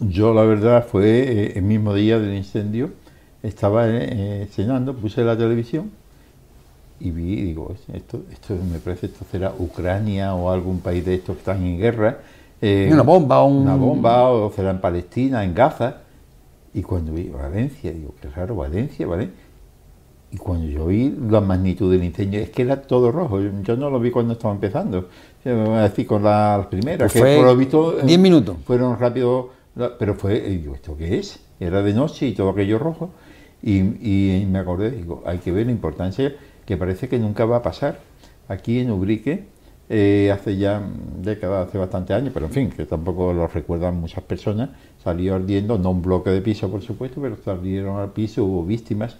Yo, 0.00 0.32
la 0.32 0.42
verdad, 0.42 0.86
fue 0.86 1.04
eh, 1.06 1.52
el 1.56 1.62
mismo 1.62 1.94
día 1.94 2.18
del 2.18 2.34
incendio. 2.34 2.90
Estaba 3.42 3.86
cenando, 4.54 4.94
puse 4.94 5.24
la 5.24 5.34
televisión 5.36 5.90
y 7.00 7.10
vi, 7.10 7.36
digo, 7.36 7.74
esto, 7.94 8.20
esto 8.30 8.54
me 8.70 8.78
parece, 8.78 9.06
esto 9.06 9.24
será 9.30 9.54
Ucrania 9.58 10.34
o 10.34 10.50
algún 10.50 10.80
país 10.80 11.04
de 11.06 11.14
estos 11.14 11.36
que 11.36 11.40
están 11.40 11.64
en 11.64 11.78
guerra. 11.78 12.18
eh, 12.60 12.90
Una 12.92 13.02
bomba, 13.02 13.42
un- 13.42 13.62
Una 13.62 13.76
bomba, 13.76 14.28
o 14.30 14.52
será 14.52 14.70
en 14.72 14.80
Palestina, 14.82 15.42
en 15.42 15.54
Gaza. 15.54 16.02
Y 16.74 16.82
cuando 16.82 17.12
vi 17.14 17.28
Valencia, 17.30 17.90
digo, 17.92 18.14
qué 18.20 18.28
raro, 18.28 18.54
Valencia, 18.56 19.06
¿vale? 19.06 19.30
Y 20.32 20.36
cuando 20.36 20.66
yo 20.68 20.86
vi 20.86 21.12
la 21.28 21.40
magnitud 21.40 21.90
del 21.90 22.04
incendio, 22.04 22.40
es 22.40 22.50
que 22.50 22.62
era 22.62 22.80
todo 22.82 23.10
rojo. 23.10 23.40
Yo, 23.40 23.50
yo 23.62 23.76
no 23.76 23.90
lo 23.90 23.98
vi 23.98 24.10
cuando 24.12 24.34
estaba 24.34 24.54
empezando. 24.54 25.08
Yo 25.44 25.56
me 25.56 25.64
voy 25.64 25.76
a 25.78 25.82
decir 25.82 26.06
con 26.06 26.22
la- 26.22 26.56
las 26.58 26.66
primeras, 26.68 27.12
Pues 27.12 27.24
que 27.24 27.36
por 27.36 27.46
lo 27.46 27.56
visto. 27.56 27.98
eh, 27.98 28.02
10 28.04 28.18
minutos. 28.20 28.56
Fueron 28.64 28.98
rápido, 28.98 29.50
la- 29.74 29.98
pero 29.98 30.14
fue, 30.14 30.40
digo, 30.40 30.74
¿esto 30.74 30.96
qué 30.96 31.18
es? 31.18 31.40
Era 31.58 31.82
de 31.82 31.92
noche 31.94 32.26
y 32.28 32.32
todo 32.32 32.50
aquello 32.50 32.78
rojo. 32.78 33.10
Y, 33.62 33.78
y 33.78 34.46
me 34.46 34.58
acordé, 34.60 34.90
digo, 34.92 35.22
hay 35.26 35.38
que 35.38 35.50
ver 35.52 35.66
la 35.66 35.72
importancia 35.72 36.32
que 36.64 36.76
parece 36.76 37.08
que 37.08 37.18
nunca 37.18 37.44
va 37.44 37.56
a 37.56 37.62
pasar. 37.62 37.98
Aquí 38.48 38.78
en 38.78 38.90
Ubrique, 38.92 39.44
eh, 39.88 40.30
hace 40.32 40.56
ya 40.56 40.80
décadas, 41.20 41.68
hace 41.68 41.76
bastante 41.78 42.14
años, 42.14 42.30
pero 42.32 42.46
en 42.46 42.52
fin, 42.52 42.70
que 42.70 42.86
tampoco 42.86 43.32
lo 43.32 43.48
recuerdan 43.48 44.00
muchas 44.00 44.22
personas, 44.22 44.70
salió 45.02 45.34
ardiendo, 45.34 45.76
no 45.76 45.90
un 45.90 46.02
bloque 46.02 46.30
de 46.30 46.40
piso, 46.40 46.70
por 46.70 46.82
supuesto, 46.82 47.20
pero 47.20 47.36
salieron 47.44 47.98
al 47.98 48.12
piso, 48.12 48.44
hubo 48.44 48.64
víctimas, 48.64 49.16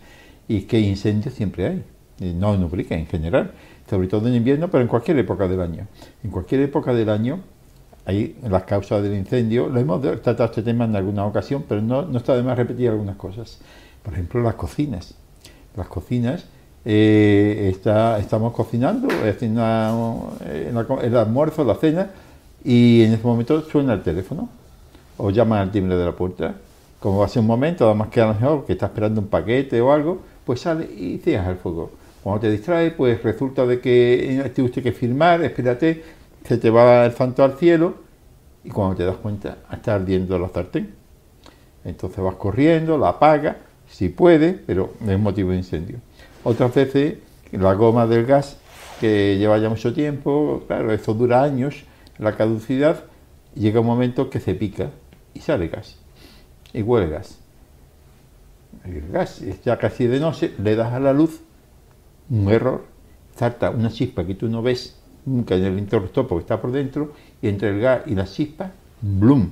y 0.51 0.63
que 0.63 0.81
incendios 0.81 1.33
siempre 1.33 1.65
hay, 1.69 1.85
no 2.35 2.53
en 2.57 2.65
Ubrique 2.65 2.93
en 2.93 3.07
general, 3.07 3.53
sobre 3.89 4.09
todo 4.09 4.27
en 4.27 4.35
invierno, 4.35 4.69
pero 4.69 4.83
en 4.83 4.89
cualquier 4.89 5.17
época 5.19 5.47
del 5.47 5.61
año. 5.61 5.87
En 6.25 6.31
cualquier 6.33 6.63
época 6.63 6.93
del 6.93 7.09
año 7.09 7.39
hay 8.05 8.37
las 8.43 8.65
causas 8.65 9.01
del 9.01 9.15
incendio. 9.15 9.69
Lo 9.69 9.79
hemos 9.79 10.03
tratado 10.03 10.47
este 10.47 10.63
tema 10.63 10.87
en 10.87 10.97
alguna 10.97 11.25
ocasión, 11.25 11.65
pero 11.69 11.81
no, 11.81 12.03
no 12.03 12.19
está 12.19 12.35
de 12.35 12.43
más 12.43 12.59
repetir 12.59 12.89
algunas 12.89 13.15
cosas. 13.15 13.61
Por 14.03 14.15
ejemplo, 14.15 14.43
las 14.43 14.55
cocinas. 14.55 15.15
Las 15.77 15.87
cocinas, 15.87 16.47
eh, 16.85 17.71
está, 17.73 18.19
estamos 18.19 18.53
cocinando, 18.53 19.07
haciendo 19.23 20.37
el 21.01 21.17
almuerzo, 21.17 21.63
la 21.63 21.77
cena, 21.77 22.11
y 22.65 23.03
en 23.05 23.13
ese 23.13 23.23
momento 23.23 23.63
suena 23.63 23.93
el 23.93 24.03
teléfono 24.03 24.49
o 25.17 25.31
llaman 25.31 25.61
al 25.61 25.71
timbre 25.71 25.97
de 25.97 26.05
la 26.05 26.13
puerta. 26.13 26.57
Como 26.99 27.23
hace 27.23 27.39
un 27.39 27.47
momento, 27.47 27.87
además 27.87 28.09
que 28.09 28.21
a 28.21 28.27
lo 28.27 28.35
mejor 28.35 28.67
que 28.67 28.73
está 28.73 28.87
esperando 28.87 29.21
un 29.21 29.29
paquete 29.29 29.81
o 29.81 29.93
algo, 29.93 30.30
pues 30.45 30.61
sale 30.61 30.85
y 30.85 31.19
cierras 31.19 31.49
el 31.49 31.57
fuego. 31.57 31.91
Cuando 32.23 32.41
te 32.41 32.51
distraes, 32.51 32.93
pues 32.93 33.23
resulta 33.23 33.65
de 33.67 33.81
que 33.81 34.51
tiene 34.55 34.69
usted 34.69 34.83
que 34.83 34.93
firmar, 34.93 35.43
espérate, 35.43 36.03
se 36.45 36.59
te 36.59 36.71
va 36.71 37.07
el 37.07 37.13
santo 37.13 37.43
al 37.43 37.57
cielo 37.57 37.95
y 38.65 38.71
cuando 38.71 38.97
te 38.97 39.05
das 39.05 39.17
cuenta 39.17 39.59
está 39.73 39.95
ardiendo 39.95 40.39
la 40.39 40.49
sartén. 40.49 40.95
Entonces 41.85 42.23
vas 42.23 42.35
corriendo, 42.35 42.99
la 42.99 43.11
apagas, 43.11 43.57
si 43.89 44.11
puede, 44.11 44.53
pero 44.53 44.93
es 45.07 45.19
motivo 45.19 45.51
de 45.51 45.57
incendio. 45.57 45.99
Otras 46.45 46.75
veces 46.75 47.15
la 47.53 47.75
goma 47.75 48.07
del 48.07 48.27
gas, 48.27 48.59
que 49.01 49.37
lleva 49.39 49.59
ya 49.59 49.69
mucho 49.69 49.93
tiempo, 49.95 50.63
claro, 50.67 50.93
eso 50.93 51.15
dura 51.15 51.43
años, 51.43 51.85
la 52.19 52.37
caducidad, 52.37 53.05
llega 53.55 53.81
un 53.81 53.87
momento 53.87 54.31
que 54.31 54.41
se 54.41 54.55
pica 54.55 54.91
y 55.35 55.41
sale 55.41 55.69
gas. 55.69 55.97
Y 56.73 56.83
huele 56.83 57.09
gas. 57.09 57.40
El 58.85 59.09
gas 59.11 59.43
es 59.43 59.63
ya 59.63 59.79
casi 59.79 60.07
de 60.07 60.21
noche, 60.21 60.53
le 60.63 60.75
das 60.77 60.93
a 60.93 61.01
la 61.01 61.13
luz, 61.13 61.41
un 62.31 62.49
error, 62.51 62.85
salta 63.37 63.71
una 63.71 63.91
chispa 63.91 64.25
que 64.25 64.35
tú 64.35 64.49
no 64.49 64.63
ves 64.63 64.97
nunca 65.27 65.55
en 65.57 65.65
el 65.65 65.79
interruptor 65.79 66.27
porque 66.27 66.43
está 66.43 66.61
por 66.61 66.73
dentro, 66.73 67.13
y 67.43 67.49
entre 67.49 67.71
el 67.71 67.81
gas 67.81 68.03
y 68.07 68.15
la 68.15 68.25
chispa, 68.25 68.73
¡blum! 69.03 69.51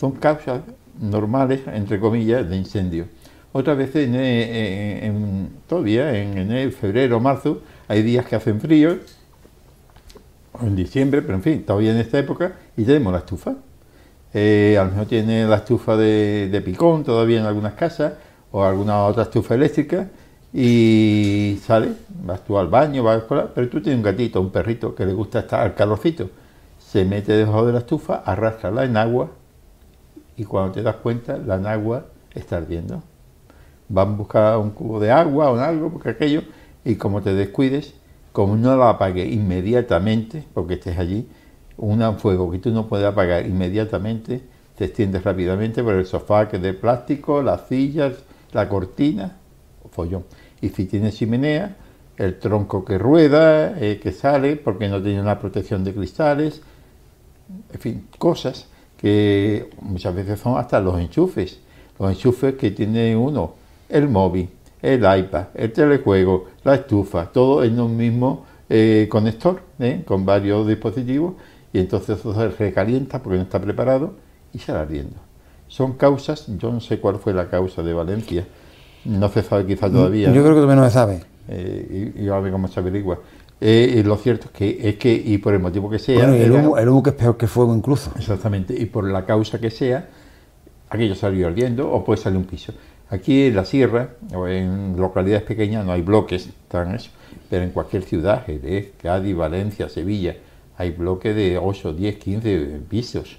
Son 0.00 0.12
causas 0.12 0.62
normales, 1.00 1.60
entre 1.72 2.00
comillas, 2.00 2.48
de 2.48 2.56
incendio. 2.56 3.06
Otras 3.52 3.76
veces, 3.78 4.08
en, 4.08 4.14
en- 4.14 5.04
en- 5.04 5.48
todavía 5.66 6.14
en 6.20 6.36
enero, 6.38 6.70
febrero, 6.72 7.20
marzo, 7.20 7.62
hay 7.88 8.02
días 8.02 8.26
que 8.26 8.36
hacen 8.36 8.60
frío, 8.60 8.98
en 10.60 10.74
diciembre, 10.76 11.22
pero 11.22 11.34
en 11.34 11.42
fin, 11.42 11.62
todavía 11.64 11.92
en 11.92 11.98
esta 11.98 12.18
época, 12.18 12.56
y 12.76 12.84
tenemos 12.84 13.12
la 13.12 13.20
estufa. 13.20 13.54
Eh, 14.34 14.76
a 14.78 14.84
lo 14.84 14.90
mejor 14.90 15.06
tiene 15.06 15.46
la 15.46 15.56
estufa 15.56 15.96
de, 15.96 16.48
de 16.50 16.60
picón 16.60 17.04
todavía 17.04 17.40
en 17.40 17.46
algunas 17.46 17.74
casas, 17.74 18.14
o 18.50 18.64
alguna 18.64 19.04
otra 19.04 19.24
estufa 19.24 19.54
eléctrica, 19.54 20.08
y 20.52 21.58
sales, 21.62 21.92
vas 22.24 22.44
tú 22.44 22.58
al 22.58 22.68
baño, 22.68 23.02
vas 23.02 23.12
a 23.12 23.16
la 23.16 23.22
escuela, 23.22 23.48
pero 23.54 23.68
tú 23.68 23.82
tienes 23.82 23.98
un 23.98 24.02
gatito, 24.02 24.40
un 24.40 24.50
perrito 24.50 24.94
que 24.94 25.04
le 25.04 25.12
gusta 25.12 25.40
estar 25.40 25.60
al 25.60 25.74
calorcito. 25.74 26.30
Se 26.78 27.04
mete 27.04 27.32
debajo 27.32 27.66
de 27.66 27.72
la 27.72 27.80
estufa, 27.80 28.22
arrastra 28.24 28.70
la 28.70 28.84
enagua 28.84 29.30
y 30.36 30.44
cuando 30.44 30.72
te 30.72 30.82
das 30.82 30.96
cuenta, 30.96 31.36
la 31.36 31.56
enagua 31.56 32.06
está 32.34 32.56
ardiendo. 32.56 33.02
Van 33.88 34.08
a 34.08 34.16
buscar 34.16 34.58
un 34.58 34.70
cubo 34.70 35.00
de 35.00 35.10
agua 35.10 35.50
o 35.50 35.58
algo, 35.58 35.90
porque 35.90 36.10
aquello, 36.10 36.42
y 36.84 36.94
como 36.94 37.20
te 37.20 37.34
descuides, 37.34 37.94
como 38.32 38.56
no 38.56 38.76
la 38.76 38.90
apagues 38.90 39.30
inmediatamente, 39.30 40.44
porque 40.54 40.74
estés 40.74 40.98
allí, 40.98 41.28
un 41.78 42.18
fuego 42.18 42.50
que 42.50 42.58
tú 42.58 42.70
no 42.70 42.86
puedes 42.86 43.06
apagar 43.06 43.46
inmediatamente, 43.46 44.42
te 44.76 44.84
extiendes 44.84 45.24
rápidamente 45.24 45.82
por 45.82 45.94
el 45.94 46.06
sofá 46.06 46.48
que 46.48 46.56
es 46.56 46.62
de 46.62 46.74
plástico, 46.74 47.42
las 47.42 47.66
sillas, 47.68 48.14
la 48.52 48.68
cortina, 48.68 49.36
follón. 49.90 50.24
Y 50.60 50.68
si 50.68 50.86
tienes 50.86 51.16
chimenea, 51.16 51.76
el 52.16 52.38
tronco 52.38 52.84
que 52.84 52.98
rueda, 52.98 53.78
eh, 53.80 54.00
que 54.02 54.12
sale, 54.12 54.56
porque 54.56 54.88
no 54.88 55.02
tiene 55.02 55.20
una 55.20 55.38
protección 55.38 55.84
de 55.84 55.94
cristales, 55.94 56.62
en 57.72 57.80
fin, 57.80 58.06
cosas 58.18 58.68
que 58.96 59.70
muchas 59.80 60.14
veces 60.14 60.40
son 60.40 60.58
hasta 60.58 60.80
los 60.80 60.98
enchufes. 60.98 61.60
Los 61.98 62.10
enchufes 62.10 62.54
que 62.54 62.72
tiene 62.72 63.16
uno, 63.16 63.54
el 63.88 64.08
móvil, 64.08 64.48
el 64.82 65.00
iPad, 65.00 65.46
el 65.54 65.72
telejuego, 65.72 66.46
la 66.64 66.74
estufa, 66.74 67.26
todo 67.26 67.64
en 67.64 67.80
un 67.80 67.96
mismo 67.96 68.44
eh, 68.68 69.06
conector, 69.10 69.62
¿eh? 69.78 70.02
con 70.06 70.26
varios 70.26 70.66
dispositivos, 70.66 71.34
y 71.72 71.78
entonces 71.78 72.18
eso 72.18 72.34
se 72.34 72.48
recalienta 72.48 73.22
porque 73.22 73.36
no 73.36 73.42
está 73.42 73.60
preparado 73.60 74.14
y 74.52 74.58
sale 74.58 74.78
ardiendo. 74.78 75.16
Son 75.68 75.94
causas, 75.94 76.46
yo 76.58 76.72
no 76.72 76.80
sé 76.80 76.98
cuál 76.98 77.18
fue 77.18 77.34
la 77.34 77.48
causa 77.48 77.82
de 77.82 77.92
Valencia, 77.92 78.46
no 79.04 79.28
se 79.28 79.42
sabe 79.42 79.66
quizá 79.66 79.90
todavía. 79.90 80.28
Yo 80.32 80.42
creo 80.42 80.54
que 80.54 80.60
todavía 80.60 80.76
no 80.76 80.84
se 80.84 80.94
sabe. 80.94 81.22
Eh, 81.48 82.12
y, 82.16 82.28
a 82.28 82.38
ver 82.38 82.52
cómo 82.52 82.68
se 82.68 82.80
averigua. 82.80 83.20
Eh, 83.60 84.02
lo 84.04 84.16
cierto 84.16 84.46
es 84.46 84.52
que, 84.52 84.88
es 84.88 84.96
que, 84.96 85.12
y 85.12 85.38
por 85.38 85.52
el 85.52 85.60
motivo 85.60 85.90
que 85.90 85.98
sea. 85.98 86.34
el, 86.34 86.52
humo, 86.52 87.02
que 87.02 87.10
es 87.10 87.16
peor 87.16 87.36
que 87.36 87.46
fuego 87.46 87.74
incluso. 87.74 88.12
Exactamente, 88.16 88.74
y 88.74 88.86
por 88.86 89.04
la 89.04 89.26
causa 89.26 89.58
que 89.58 89.70
sea, 89.70 90.08
aquello 90.88 91.14
salió 91.14 91.48
ardiendo 91.48 91.90
o 91.90 92.04
puede 92.04 92.20
salir 92.20 92.38
un 92.38 92.44
piso. 92.44 92.72
Aquí 93.10 93.46
en 93.46 93.56
la 93.56 93.64
sierra, 93.64 94.10
o 94.34 94.46
en 94.46 94.96
localidades 94.98 95.42
pequeñas, 95.42 95.84
no 95.84 95.92
hay 95.92 96.02
bloques, 96.02 96.50
tan 96.68 96.94
eso, 96.94 97.10
pero 97.48 97.64
en 97.64 97.70
cualquier 97.70 98.02
ciudad, 98.02 98.44
Jerez, 98.44 98.92
Cádiz, 99.02 99.34
Valencia, 99.34 99.88
Sevilla, 99.88 100.36
hay 100.78 100.92
bloques 100.92 101.34
de 101.34 101.58
8, 101.58 101.92
10, 101.92 102.16
15 102.18 102.80
pisos. 102.88 103.38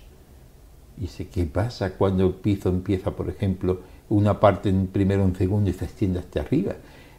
Y 0.99 1.07
sé 1.07 1.29
qué 1.29 1.45
pasa 1.45 1.93
cuando 1.93 2.27
el 2.27 2.33
piso 2.33 2.67
empieza, 2.67 3.11
por 3.11 3.29
ejemplo, 3.29 3.79
una 4.09 4.41
parte 4.41 4.67
en 4.67 4.87
primero, 4.87 5.23
en 5.23 5.33
segundo 5.33 5.69
y 5.69 5.73
se 5.73 5.85
extiende 5.85 6.19
hasta 6.19 6.41
arriba. 6.41 6.73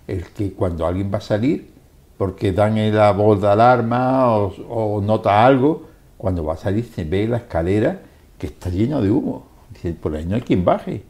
El 0.07 0.25
que 0.27 0.53
cuando 0.53 0.87
alguien 0.87 1.11
va 1.13 1.19
a 1.19 1.23
salir, 1.23 1.71
porque 2.19 2.53
dan 2.53 2.77
la 2.95 3.13
voz 3.13 3.41
de 3.41 3.49
alarma 3.49 4.37
o, 4.37 5.01
nota 5.03 5.47
algo, 5.47 5.89
cuando 6.19 6.45
va 6.45 6.53
a 6.53 6.59
salir 6.59 6.85
se 6.85 7.05
ve 7.05 7.27
la 7.27 7.39
escalera 7.39 8.03
que 8.37 8.49
está 8.49 8.69
llena 8.69 9.01
de 9.01 9.11
humo. 9.11 9.47
Dice, 9.73 9.95
por 9.95 10.15
ahí 10.15 10.27
no 10.27 10.35
hay 10.35 10.43
quien 10.43 10.67
baje. 10.67 11.03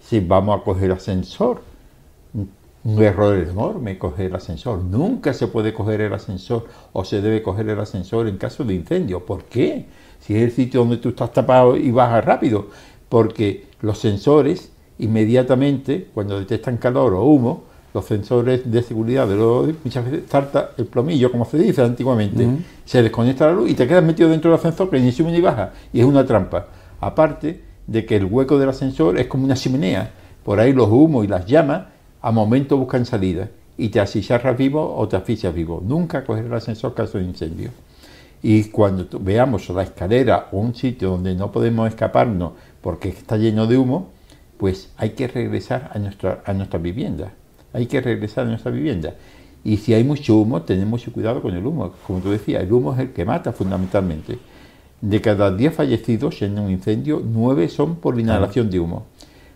Si 0.00 0.18
vamos 0.18 0.60
a 0.60 0.64
coger 0.64 0.90
ascensor, 0.90 1.62
un 2.84 3.02
error 3.02 3.36
enorme 3.36 3.98
coger 3.98 4.26
el 4.26 4.36
ascensor. 4.36 4.82
Nunca 4.82 5.34
se 5.34 5.46
puede 5.46 5.74
coger 5.74 6.00
el 6.00 6.14
ascensor 6.14 6.66
o 6.92 7.04
se 7.04 7.20
debe 7.20 7.42
coger 7.42 7.68
el 7.68 7.78
ascensor 7.78 8.26
en 8.26 8.38
caso 8.38 8.64
de 8.64 8.74
incendio. 8.74 9.24
¿Por 9.26 9.44
qué? 9.44 9.86
Si 10.20 10.34
es 10.34 10.42
el 10.42 10.52
sitio 10.52 10.80
donde 10.80 10.96
tú 10.96 11.10
estás 11.10 11.32
tapado 11.32 11.76
y 11.76 11.90
bajas 11.90 12.24
rápido. 12.24 12.68
Porque 13.08 13.66
los 13.82 13.98
sensores 13.98 14.72
inmediatamente, 14.98 16.08
cuando 16.14 16.38
detectan 16.38 16.76
calor 16.76 17.14
o 17.14 17.24
humo, 17.24 17.64
los 17.92 18.04
sensores 18.04 18.70
de 18.70 18.82
seguridad 18.82 19.26
de 19.26 19.34
los 19.34 19.68
muchas 19.82 20.04
veces 20.04 20.30
salta 20.30 20.70
el 20.76 20.86
plomillo, 20.86 21.32
como 21.32 21.44
se 21.44 21.58
dice 21.58 21.82
antiguamente, 21.82 22.46
se 22.84 23.02
desconecta 23.02 23.46
la 23.46 23.52
luz 23.52 23.70
y 23.70 23.74
te 23.74 23.88
quedas 23.88 24.04
metido 24.04 24.28
dentro 24.28 24.50
del 24.50 24.58
ascensor 24.58 24.88
que 24.90 25.00
ni 25.00 25.10
sube 25.10 25.32
ni 25.32 25.40
baja. 25.40 25.72
Y 25.92 26.00
es 26.00 26.06
una 26.06 26.24
trampa. 26.24 26.66
Aparte 27.00 27.62
de 27.86 28.06
que 28.06 28.16
el 28.16 28.26
hueco 28.26 28.58
del 28.58 28.68
ascensor 28.68 29.18
es 29.18 29.26
como 29.26 29.44
una 29.44 29.54
chimenea. 29.54 30.12
Por 30.44 30.60
ahí 30.60 30.72
los 30.72 30.88
humos 30.88 31.24
y 31.24 31.28
las 31.28 31.46
llamas 31.46 31.86
a 32.22 32.30
momento 32.30 32.76
buscan 32.76 33.06
salida 33.06 33.48
y 33.76 33.88
te 33.88 34.00
asfixias 34.00 34.56
vivo 34.56 34.94
o 34.96 35.08
te 35.08 35.16
asfixias 35.16 35.54
vivo. 35.54 35.82
Nunca 35.84 36.24
coger 36.24 36.46
el 36.46 36.54
ascensor 36.54 36.94
caso 36.94 37.18
de 37.18 37.24
incendio. 37.24 37.70
Y 38.42 38.64
cuando 38.64 39.06
veamos 39.20 39.68
la 39.70 39.82
escalera 39.82 40.48
o 40.52 40.58
un 40.58 40.74
sitio 40.74 41.10
donde 41.10 41.34
no 41.34 41.52
podemos 41.52 41.88
escaparnos 41.88 42.52
porque 42.80 43.10
está 43.10 43.36
lleno 43.36 43.66
de 43.66 43.76
humo, 43.76 44.08
pues 44.56 44.90
hay 44.96 45.10
que 45.10 45.28
regresar 45.28 45.90
a 45.94 45.98
nuestra, 45.98 46.42
a 46.44 46.78
vivienda. 46.78 47.32
Hay 47.72 47.86
que 47.86 48.00
regresar 48.00 48.46
a 48.46 48.50
nuestra 48.50 48.70
vivienda. 48.70 49.14
Y 49.64 49.76
si 49.78 49.94
hay 49.94 50.04
mucho 50.04 50.36
humo, 50.36 50.62
tenemos 50.62 50.90
mucho 50.90 51.12
cuidado 51.12 51.42
con 51.42 51.54
el 51.54 51.64
humo. 51.64 51.92
Como 52.06 52.20
tú 52.20 52.30
decías, 52.30 52.62
el 52.62 52.72
humo 52.72 52.94
es 52.94 53.00
el 53.00 53.10
que 53.12 53.24
mata 53.24 53.52
fundamentalmente. 53.52 54.38
De 55.00 55.20
cada 55.20 55.54
10 55.54 55.74
fallecidos 55.74 56.42
en 56.42 56.58
un 56.58 56.70
incendio, 56.70 57.22
9 57.24 57.68
son 57.68 57.96
por 57.96 58.18
inhalación 58.18 58.70
de 58.70 58.80
humo. 58.80 59.06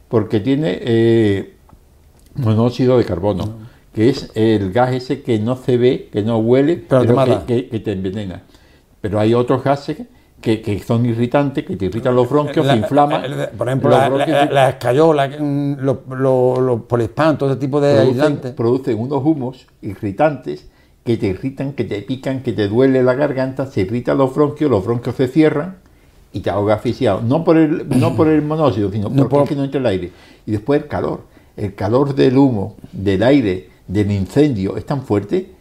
Porque 0.09 0.41
tiene 0.41 0.79
eh, 0.81 1.54
monóxido 2.37 2.99
de 2.99 3.05
carbono, 3.05 3.55
que 3.95 4.09
es 4.09 4.31
el 4.35 4.73
gas 4.73 4.93
ese 4.93 5.23
que 5.23 5.39
no 5.39 5.57
se 5.57 5.77
ve, 5.77 6.09
que 6.13 6.23
no 6.23 6.39
huele, 6.39 6.77
pero, 6.77 7.47
que, 7.47 7.63
te 7.63 7.93
envenena. 7.93 8.43
Pero 9.01 9.21
hay 9.21 9.35
otros 9.35 9.63
gases 9.63 9.99
que, 10.41 10.83
son 10.87 11.07
irritantes, 11.07 11.65
que 11.65 11.77
te 11.77 11.87
irritan 11.87 12.15
los 12.15 12.29
bronquios, 12.29 12.67
que 12.67 12.77
inflaman. 12.77 13.23
por 13.57 13.69
ejemplo, 13.69 13.91
la, 13.91 14.69
escayola, 14.71 15.29
mm, 15.29 15.77
los, 15.81 15.99
los, 16.09 16.81
polispan, 16.83 17.39
todo 17.39 17.51
ese 17.51 17.61
tipo 17.61 17.81
de 17.81 17.95
producen, 17.95 18.21
aislantes. 18.23 18.53
Producen 18.53 18.99
unos 18.99 19.25
humos 19.25 19.67
irritantes 19.81 20.69
que 21.05 21.17
te 21.17 21.29
irritan, 21.29 21.73
que 21.73 21.85
te 21.85 22.03
pican, 22.03 22.43
que 22.43 22.53
te 22.53 22.69
duele 22.69 23.03
la 23.03 23.15
garganta, 23.15 23.67
se 23.67 23.83
irritan 23.83 24.19
los 24.19 24.35
bronquios, 24.35 24.71
los 24.71 24.85
bronquios 24.85 25.15
se 25.17 25.29
cierran 25.29 25.77
y 26.33 26.41
te 26.41 26.51
ahoga 26.51 26.75
asfixiado. 26.75 27.23
No 27.23 27.45
por 27.45 27.57
el, 27.57 27.89
no 27.89 28.17
por 28.17 28.29
el 28.29 28.43
monóxido, 28.43 28.91
sino 28.91 29.11
porque 29.29 29.55
no 29.55 29.65
entra 29.65 29.81
el 29.81 29.87
aire. 29.87 30.13
Y 30.47 30.53
después 30.53 30.83
el 30.83 30.89
calor 30.89 31.34
el 31.57 31.75
calor 31.75 32.15
del 32.15 32.37
humo, 32.37 32.77
del 32.93 33.23
aire, 33.23 33.71
del 33.87 34.11
incendio 34.11 34.77
es 34.77 34.87
tan 34.87 35.03
fuerte 35.03 35.53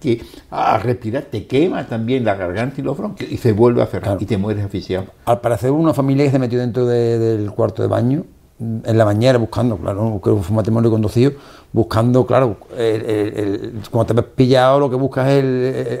que 0.00 0.22
a 0.50 0.78
respirar 0.78 1.24
te 1.24 1.46
quema 1.46 1.86
también 1.86 2.24
la 2.24 2.34
garganta 2.34 2.80
y 2.80 2.84
los 2.84 2.96
bronquios 2.96 3.30
y 3.30 3.38
se 3.38 3.52
vuelve 3.52 3.82
a 3.82 3.86
cerrar 3.86 4.18
y 4.20 4.26
te 4.26 4.36
mueres 4.36 4.64
asfixiado. 4.64 5.06
Al 5.24 5.40
parecer 5.40 5.70
una 5.70 5.94
familia 5.94 6.26
que 6.26 6.30
se 6.30 6.38
metió 6.38 6.58
dentro 6.58 6.86
del 6.86 7.50
cuarto 7.50 7.82
de 7.82 7.88
baño 7.88 8.24
en 8.60 8.98
la 8.98 9.04
bañera 9.04 9.38
buscando, 9.38 9.76
claro, 9.76 10.20
creo 10.22 10.36
que 10.36 10.42
fue 10.42 10.50
un 10.50 10.56
matrimonio 10.56 10.90
conducido, 10.90 11.32
buscando, 11.72 12.24
claro, 12.24 12.56
el, 12.76 13.80
cuando 13.90 14.14
te 14.14 14.20
ves 14.20 14.30
pillado 14.36 14.78
lo 14.78 14.90
que 14.90 14.96
buscas 14.96 15.28
es 15.28 15.42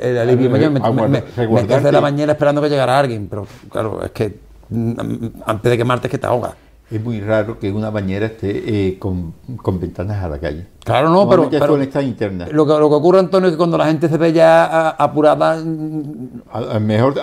el, 0.02 0.18
alivio. 0.18 0.50
mayor, 0.50 0.70
me, 0.70 0.80
de 0.80 1.92
la 1.92 2.00
bañera 2.00 2.32
esperando 2.32 2.62
que 2.62 2.68
llegara 2.68 2.98
alguien, 2.98 3.26
pero 3.28 3.46
claro, 3.70 4.04
es 4.04 4.12
que 4.12 4.38
mm, 4.68 5.26
antes 5.46 5.70
de 5.70 5.76
quemarte 5.76 6.06
es 6.06 6.10
que 6.12 6.18
te 6.18 6.26
ahogas 6.26 6.54
es 6.90 7.02
muy 7.02 7.20
raro 7.20 7.58
que 7.58 7.72
una 7.72 7.90
bañera 7.90 8.26
esté 8.26 8.88
eh, 8.88 8.98
con, 8.98 9.34
ventanas 9.80 10.22
a 10.22 10.28
la 10.28 10.38
calle. 10.38 10.66
Claro, 10.84 11.10
no, 11.10 11.28
pero, 11.28 11.48
pero 11.50 11.76
está 11.78 12.02
interna. 12.02 12.46
Lo 12.50 12.66
que, 12.66 12.72
lo 12.72 12.88
que 12.88 12.94
ocurre, 12.94 13.18
Antonio, 13.18 13.48
es 13.48 13.54
que 13.54 13.58
cuando 13.58 13.78
la 13.78 13.86
gente 13.86 14.08
se 14.08 14.18
ve 14.18 14.32
ya 14.32 14.90
apurada... 14.90 15.62
mejor, 16.80 17.14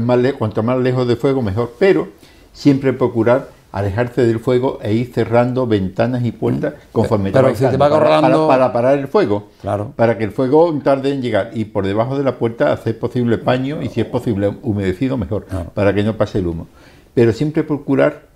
más 0.00 0.18
cuanto 0.38 0.62
más 0.62 0.78
lejos 0.78 1.06
de 1.06 1.16
fuego, 1.16 1.40
mejor. 1.40 1.72
Pero 1.78 2.08
siempre 2.52 2.92
procurar 2.92 3.48
alejarse 3.72 4.26
del 4.26 4.40
fuego 4.40 4.80
e 4.82 4.92
ir 4.92 5.12
cerrando 5.12 5.66
ventanas 5.66 6.24
y 6.24 6.32
puertas 6.32 6.74
conforme 6.92 7.30
pero 7.30 7.52
te 7.52 7.76
va 7.76 7.88
para, 7.88 8.20
para, 8.20 8.72
parar 8.72 8.98
el 8.98 9.08
fuego. 9.08 9.48
Claro. 9.60 9.92
Para 9.94 10.18
que 10.18 10.24
el 10.24 10.32
fuego 10.32 10.76
tarde 10.82 11.12
en 11.12 11.22
llegar. 11.22 11.50
Y 11.54 11.66
por 11.66 11.86
debajo 11.86 12.18
de 12.18 12.24
la 12.24 12.36
puerta 12.36 12.72
hacer 12.72 12.98
posible 12.98 13.38
paño 13.38 13.82
y 13.82 13.88
si 13.88 14.00
es 14.00 14.06
posible 14.06 14.52
humedecido, 14.62 15.16
mejor. 15.16 15.46
Para 15.74 15.94
que 15.94 16.02
no 16.02 16.16
pase 16.16 16.38
el 16.38 16.48
humo. 16.48 16.66
Pero 17.14 17.32
siempre 17.32 17.62
procurar 17.64 18.29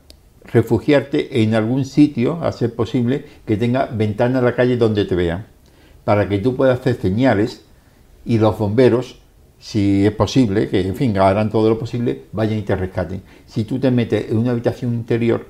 refugiarte 0.45 1.43
en 1.43 1.55
algún 1.55 1.85
sitio, 1.85 2.43
a 2.43 2.53
ser 2.53 2.75
posible, 2.75 3.25
que 3.47 3.57
tenga 3.57 3.87
ventana 3.87 4.39
a 4.39 4.43
la 4.43 4.55
calle 4.55 4.77
donde 4.77 5.05
te 5.05 5.15
vean, 5.15 5.47
para 6.05 6.29
que 6.29 6.39
tú 6.39 6.57
puedas 6.57 6.81
hacer 6.81 7.01
señales 7.01 7.65
y 8.25 8.39
los 8.39 8.59
bomberos, 8.59 9.21
si 9.59 10.05
es 10.05 10.13
posible, 10.13 10.69
que 10.69 10.81
en 10.81 10.95
fin, 10.95 11.17
harán 11.17 11.51
todo 11.51 11.69
lo 11.71 11.79
posible, 11.79 12.25
vayan 12.33 12.59
y 12.59 12.63
te 12.63 12.77
rescaten. 12.77 13.23
Si 13.47 13.65
tú 13.65 13.79
te 13.79 13.91
metes 13.91 14.31
en 14.31 14.37
una 14.37 14.51
habitación 14.51 14.93
interior 14.93 15.47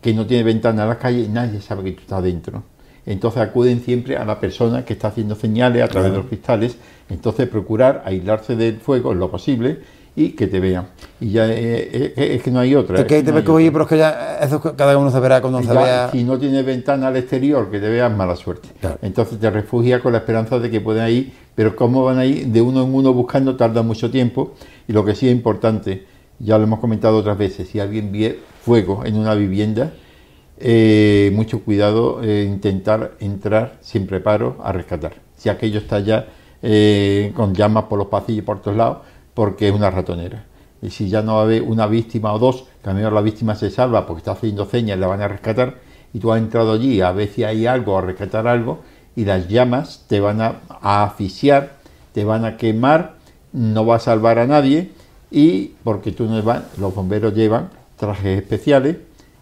que 0.00 0.14
no 0.14 0.26
tiene 0.26 0.44
ventana 0.44 0.84
a 0.84 0.86
la 0.86 0.98
calle, 0.98 1.28
nadie 1.28 1.60
sabe 1.60 1.84
que 1.84 1.92
tú 1.92 2.02
estás 2.02 2.22
dentro. 2.22 2.62
Entonces 3.06 3.40
acuden 3.40 3.80
siempre 3.80 4.16
a 4.16 4.24
la 4.24 4.38
persona 4.38 4.84
que 4.84 4.92
está 4.92 5.08
haciendo 5.08 5.34
señales 5.34 5.82
a 5.82 5.88
través 5.88 6.12
de 6.12 6.18
los 6.18 6.26
cristales. 6.26 6.76
Entonces 7.08 7.48
procurar 7.48 8.02
aislarse 8.04 8.54
del 8.54 8.76
fuego 8.80 9.14
lo 9.14 9.30
posible 9.30 9.80
y 10.18 10.30
que 10.30 10.48
te 10.48 10.58
vean. 10.58 10.88
Y 11.20 11.30
ya 11.30 11.46
eh, 11.46 12.12
eh, 12.16 12.34
es, 12.34 12.42
que 12.42 12.50
no 12.50 12.58
hay 12.58 12.74
otra. 12.74 12.98
Es 12.98 13.04
que 13.04 13.22
te 13.22 13.32
pero 13.32 13.82
es 13.82 13.88
que 13.88 13.98
ya 13.98 14.38
eso 14.42 14.60
cada 14.60 14.98
uno 14.98 15.12
se 15.12 15.20
verá 15.20 15.40
cuando 15.40 15.62
se 15.62 15.72
vea. 15.72 16.10
Si 16.10 16.24
no 16.24 16.38
tiene 16.38 16.62
ventana 16.62 17.08
al 17.08 17.16
exterior, 17.16 17.70
que 17.70 17.78
te 17.78 17.88
vean 17.88 18.16
mala 18.16 18.34
suerte. 18.34 18.68
Entonces 19.00 19.38
te 19.38 19.48
refugia 19.48 20.00
con 20.00 20.12
la 20.12 20.18
esperanza 20.18 20.58
de 20.58 20.70
que 20.70 20.80
puedan 20.80 21.08
ir, 21.08 21.32
pero 21.54 21.76
como 21.76 22.02
van 22.02 22.18
a 22.18 22.24
ir 22.24 22.48
de 22.48 22.60
uno 22.60 22.82
en 22.82 22.92
uno 22.92 23.12
buscando 23.12 23.54
tarda 23.56 23.82
mucho 23.82 24.10
tiempo. 24.10 24.54
Y 24.88 24.92
lo 24.92 25.04
que 25.04 25.14
sí 25.14 25.28
es 25.28 25.32
importante, 25.32 26.04
ya 26.40 26.58
lo 26.58 26.64
hemos 26.64 26.80
comentado 26.80 27.18
otras 27.18 27.38
veces, 27.38 27.68
si 27.68 27.78
alguien 27.78 28.10
ve 28.10 28.40
fuego 28.62 29.04
en 29.04 29.16
una 29.16 29.34
vivienda, 29.34 29.92
eh, 30.58 31.30
mucho 31.32 31.60
cuidado 31.62 32.20
eh, 32.24 32.44
intentar 32.44 33.12
entrar 33.20 33.76
sin 33.80 34.08
preparo 34.08 34.56
a 34.64 34.72
rescatar. 34.72 35.14
Si 35.36 35.48
aquello 35.48 35.78
está 35.78 36.00
ya 36.00 36.26
eh, 36.60 37.32
con 37.36 37.54
llamas 37.54 37.84
por 37.84 37.98
los 38.00 38.08
pasillos 38.08 38.42
y 38.42 38.42
por 38.42 38.60
todos 38.60 38.76
lados, 38.76 38.98
porque 39.38 39.68
es 39.68 39.72
una 39.72 39.88
ratonera. 39.88 40.46
Y 40.82 40.90
si 40.90 41.08
ya 41.08 41.22
no 41.22 41.34
va 41.34 41.42
a 41.42 41.44
haber 41.44 41.62
una 41.62 41.86
víctima 41.86 42.32
o 42.32 42.40
dos, 42.40 42.64
que 42.82 42.90
a 42.90 42.92
lo 42.92 42.98
mejor 42.98 43.12
la 43.12 43.20
víctima 43.20 43.54
se 43.54 43.70
salva 43.70 44.04
porque 44.04 44.18
está 44.18 44.32
haciendo 44.32 44.66
señas 44.66 44.96
y 44.96 45.00
la 45.00 45.06
van 45.06 45.22
a 45.22 45.28
rescatar, 45.28 45.76
y 46.12 46.18
tú 46.18 46.32
has 46.32 46.40
entrado 46.40 46.72
allí 46.72 47.00
a 47.02 47.12
ver 47.12 47.28
si 47.28 47.44
hay 47.44 47.64
algo, 47.64 47.96
a 47.96 48.00
rescatar 48.00 48.48
algo, 48.48 48.80
y 49.14 49.24
las 49.24 49.46
llamas 49.46 50.06
te 50.08 50.18
van 50.18 50.40
a, 50.40 50.56
a 50.80 51.04
asfixiar, 51.04 51.74
te 52.12 52.24
van 52.24 52.44
a 52.44 52.56
quemar, 52.56 53.14
no 53.52 53.86
va 53.86 53.94
a 53.94 54.00
salvar 54.00 54.40
a 54.40 54.46
nadie, 54.48 54.90
y 55.30 55.74
porque 55.84 56.10
tú 56.10 56.24
no 56.24 56.42
vas, 56.42 56.64
los 56.76 56.92
bomberos 56.92 57.32
llevan 57.32 57.70
trajes 57.96 58.40
especiales, 58.40 58.96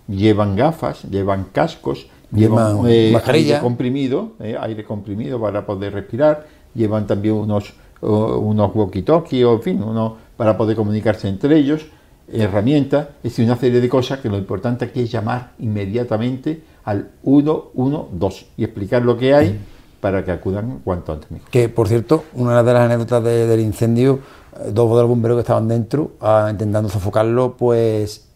llevan 0.08 0.56
gafas, 0.56 1.04
llevan 1.04 1.44
cascos, 1.52 2.06
llevan, 2.30 2.84
Llevan 2.84 2.90
eh, 2.90 3.22
aire 3.28 3.60
comprimido, 3.60 4.32
eh, 4.40 4.58
aire 4.60 4.84
comprimido 4.84 5.40
para 5.40 5.64
poder 5.64 5.94
respirar, 5.94 6.46
llevan 6.74 7.06
también 7.06 7.32
unos, 7.32 7.72
unos 8.00 8.74
walkie-talkie, 8.74 9.44
o 9.44 9.54
en 9.54 9.62
fin, 9.62 9.82
unos, 9.82 10.12
para 10.36 10.56
poder 10.56 10.76
comunicarse 10.76 11.28
entre 11.28 11.56
ellos, 11.56 11.86
herramientas, 12.32 13.08
es 13.22 13.32
decir, 13.32 13.44
una 13.44 13.56
serie 13.56 13.80
de 13.80 13.88
cosas 13.88 14.18
que 14.20 14.28
lo 14.28 14.36
importante 14.36 14.84
aquí 14.84 15.00
es 15.02 15.10
llamar 15.12 15.52
inmediatamente 15.58 16.62
al 16.84 17.10
112 17.24 18.46
y 18.56 18.64
explicar 18.64 19.02
lo 19.02 19.16
que 19.16 19.34
hay 19.34 19.60
para 20.00 20.24
que 20.24 20.30
acudan 20.32 20.80
cuanto 20.84 21.12
antes 21.12 21.30
mejor. 21.30 21.48
Que, 21.50 21.68
por 21.68 21.88
cierto, 21.88 22.24
una 22.34 22.62
de 22.62 22.72
las 22.72 22.82
anécdotas 22.82 23.22
de- 23.24 23.46
del 23.46 23.60
incendio, 23.60 24.20
eh, 24.60 24.70
dos 24.72 24.90
de 24.90 24.96
los 25.00 25.08
bomberos 25.08 25.36
que 25.36 25.40
estaban 25.40 25.68
dentro, 25.68 26.12
ah, 26.20 26.48
intentando 26.50 26.88
sofocarlo, 26.88 27.54
pues 27.56 28.28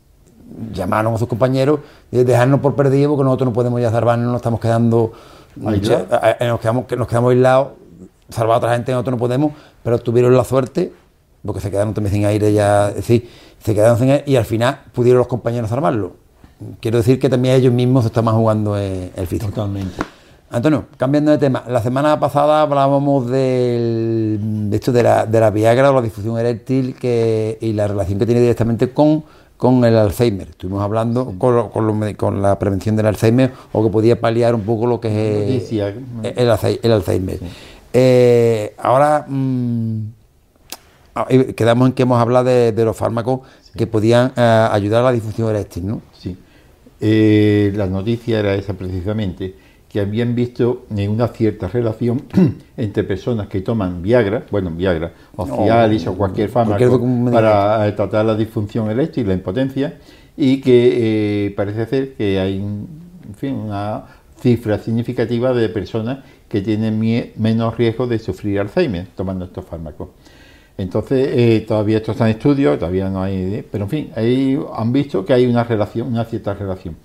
llamaron 0.72 1.14
a 1.14 1.18
sus 1.18 1.28
compañeros 1.28 1.80
y 2.10 2.24
dejarnos 2.24 2.60
por 2.60 2.74
perdido 2.74 3.10
porque 3.10 3.24
nosotros 3.24 3.46
no 3.48 3.52
podemos 3.52 3.80
ya 3.80 3.90
salvarnos, 3.90 4.26
nos 4.28 4.36
estamos 4.36 4.58
quedando 4.60 5.12
eh, 6.10 6.36
eh, 6.40 6.46
nos 6.48 6.60
quedamos, 6.60 6.86
que 6.86 6.96
nos 6.96 7.06
quedamos 7.06 7.30
aislados, 7.32 7.68
salvar 8.30 8.54
a 8.54 8.58
otra 8.58 8.72
gente, 8.75 8.92
nosotros 8.92 9.12
no 9.14 9.18
podemos, 9.18 9.52
pero 9.82 9.99
tuvieron 9.99 10.37
la 10.37 10.44
suerte, 10.44 10.92
porque 11.44 11.60
se 11.60 11.70
quedaron 11.70 11.94
también 11.94 12.14
sin 12.14 12.25
aire 12.26 12.52
ya, 12.52 12.88
es 12.90 12.96
decir, 12.96 13.28
se 13.62 13.75
quedaron 13.75 13.99
sin 13.99 14.10
aire 14.10 14.25
y 14.26 14.37
al 14.37 14.44
final 14.44 14.80
pudieron 14.92 15.18
los 15.18 15.26
compañeros 15.26 15.70
salvarlo. 15.70 16.12
Quiero 16.80 16.99
decir 16.99 17.18
que 17.18 17.28
también 17.30 17.54
ellos 17.54 17.72
mismos 17.72 18.04
estaban 18.04 18.34
jugando 18.34 18.78
eh, 18.78 19.10
el 19.16 19.26
físico. 19.26 19.50
Totalmente. 19.50 19.94
Antonio, 20.50 20.84
cambiando 20.96 21.30
de 21.30 21.38
tema, 21.38 21.62
la 21.68 21.80
semana 21.80 22.18
pasada 22.20 22.62
hablábamos 22.62 23.30
del- 23.30 24.68
de 24.68 24.76
esto 24.76 24.92
de 24.92 25.02
la, 25.02 25.25
de 25.25 25.40
la 25.40 25.50
Viagra 25.50 25.90
o 25.90 25.94
la 25.94 26.02
difusión 26.02 26.38
eréctil 26.38 26.94
que, 26.96 27.56
y 27.60 27.72
la 27.72 27.87
relación 27.87 28.18
que 28.18 28.26
tiene 28.26 28.40
directamente 28.40 28.90
con, 28.90 29.25
con 29.56 29.84
el 29.84 29.96
Alzheimer. 29.96 30.49
Estuvimos 30.50 30.82
hablando 30.82 31.34
con, 31.38 31.54
lo- 31.56 31.70
con, 31.70 31.87
lo 31.87 31.94
me- 31.94 32.16
con 32.16 32.42
la 32.42 32.58
prevención 32.58 32.96
del 32.96 33.06
Alzheimer 33.06 33.52
o 33.72 33.82
que 33.84 33.90
podía 33.90 34.20
paliar 34.20 34.54
un 34.54 34.62
poco 34.62 34.87
lo 34.87 35.00
que 35.00 35.08
es 35.08 35.62
el 36.84 36.92
Alzheimer. 36.92 37.38
Eh, 37.92 38.75
ahora 38.78 39.25
mm, 39.28 40.00
ah, 41.14 41.26
quedamos 41.56 41.88
en 41.88 41.94
que 41.94 42.02
hemos 42.02 42.20
hablado 42.20 42.44
de, 42.44 42.73
de 42.73 42.85
los 42.85 42.97
fármacos 42.97 43.40
que 43.76 43.87
podían 43.87 44.32
eh, 44.37 44.68
ayudar 44.70 45.02
a 45.02 45.04
la 45.06 45.12
difusión 45.12 45.49
eréctil, 45.50 45.87
¿no? 45.87 46.02
Sí. 46.12 46.37
Eh, 47.00 47.73
la 47.75 47.87
noticia 47.87 48.40
era 48.40 48.54
esa 48.54 48.75
precisamente, 48.75 49.54
que 49.88 50.00
habían 50.00 50.35
visto 50.35 50.85
una 50.90 51.28
cierta 51.28 51.66
relación 51.66 52.23
entre 52.76 53.04
personas 53.04 53.49
que 53.49 53.62
toman 53.62 54.02
Viagra, 54.02 54.44
bueno, 54.50 54.70
Viagra, 54.70 55.12
o 55.35 55.47
Cialis 55.47 56.06
o 56.06 56.14
cualquier 56.14 56.50
fármaco 56.50 57.00
para 57.32 57.88
eh, 57.88 57.92
tratar 57.92 58.26
la 58.26 58.37
disfunción 58.37 58.90
eréctil, 58.90 59.28
la 59.28 59.35
impotencia, 59.35 59.99
y 60.37 60.61
que 60.61 61.47
eh, 61.47 61.50
parece 61.56 61.87
ser 61.87 62.14
que 62.14 62.38
hay 62.38 62.56
en 62.59 63.35
fin, 63.35 63.54
una 63.54 64.04
cifra 64.40 64.78
significativa 64.78 65.52
de 65.52 65.68
personas 65.68 66.20
que 66.48 66.60
tienen 66.60 66.98
menos 67.36 67.76
riesgo 67.76 68.06
de 68.06 68.18
sufrir 68.18 68.60
Alzheimer 68.60 69.06
tomando 69.14 69.44
estos 69.44 69.64
fármacos. 69.64 70.08
Entonces, 70.76 71.28
eh, 71.32 71.64
todavía 71.66 71.98
esto 71.98 72.12
está 72.12 72.24
en 72.24 72.36
estudio, 72.36 72.78
todavía 72.78 73.10
no 73.10 73.22
hay, 73.22 73.66
pero 73.70 73.84
en 73.84 73.90
fin, 73.90 74.10
ahí 74.16 74.58
han 74.74 74.92
visto 74.92 75.24
que 75.24 75.34
hay 75.34 75.46
una 75.46 75.62
relación, 75.62 76.08
una 76.08 76.24
cierta 76.24 76.54
relación. 76.54 76.96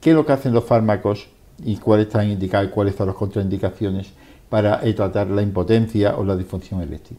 ¿Qué 0.00 0.10
es 0.10 0.16
lo 0.16 0.24
que 0.24 0.32
hacen 0.32 0.54
los 0.54 0.64
fármacos 0.64 1.28
y 1.62 1.76
cuáles 1.76 2.06
están 2.06 2.30
indicados 2.30 2.70
cuáles 2.70 2.94
son 2.94 3.08
las 3.08 3.16
contraindicaciones 3.16 4.12
para 4.48 4.80
tratar 4.94 5.28
la 5.28 5.42
impotencia 5.42 6.16
o 6.16 6.24
la 6.24 6.36
disfunción 6.36 6.80
eréctil? 6.80 7.18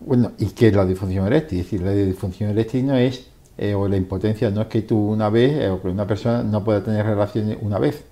Bueno, 0.00 0.32
¿y 0.38 0.46
qué 0.46 0.68
es 0.68 0.74
la 0.74 0.84
disfunción 0.84 1.26
eréctil? 1.26 1.60
Es 1.60 1.66
decir, 1.66 1.82
la 1.82 1.92
disfunción 1.92 2.50
eréctil 2.50 2.86
no 2.86 2.96
es, 2.96 3.28
eh, 3.60 3.74
o 3.74 3.88
la 3.88 3.96
impotencia 3.96 4.50
no 4.50 4.62
es 4.62 4.68
que 4.68 4.82
tú 4.82 4.96
una 4.96 5.28
vez, 5.30 5.52
eh, 5.52 5.68
o 5.68 5.82
que 5.82 5.88
una 5.88 6.06
persona 6.06 6.44
no 6.44 6.62
pueda 6.62 6.82
tener 6.84 7.04
relaciones 7.04 7.58
una 7.60 7.80
vez, 7.80 8.04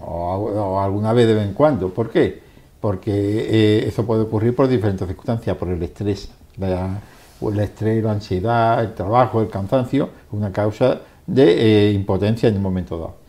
o, 0.00 0.80
alguna 0.80 1.12
vez 1.12 1.28
de 1.28 1.34
vez 1.34 1.46
en 1.46 1.54
cuando. 1.54 1.90
¿Por 1.90 2.10
qué? 2.10 2.40
Porque 2.80 3.12
eh, 3.12 3.86
eso 3.86 4.04
puede 4.04 4.22
ocurrir 4.22 4.56
por 4.56 4.66
diferentes 4.66 5.06
circunstancias, 5.06 5.56
por 5.56 5.68
el 5.68 5.80
estrés, 5.82 6.30
la, 6.58 7.00
el 7.40 7.60
estrés, 7.60 8.02
la 8.02 8.10
ansiedad, 8.10 8.82
el 8.82 8.94
trabajo, 8.94 9.40
el 9.40 9.48
cansancio, 9.48 10.10
una 10.32 10.50
causa 10.50 11.00
de 11.28 11.92
impotencia 11.92 12.48
en 12.48 12.56
un 12.56 12.62
momento 12.62 12.98
dado. 12.98 13.20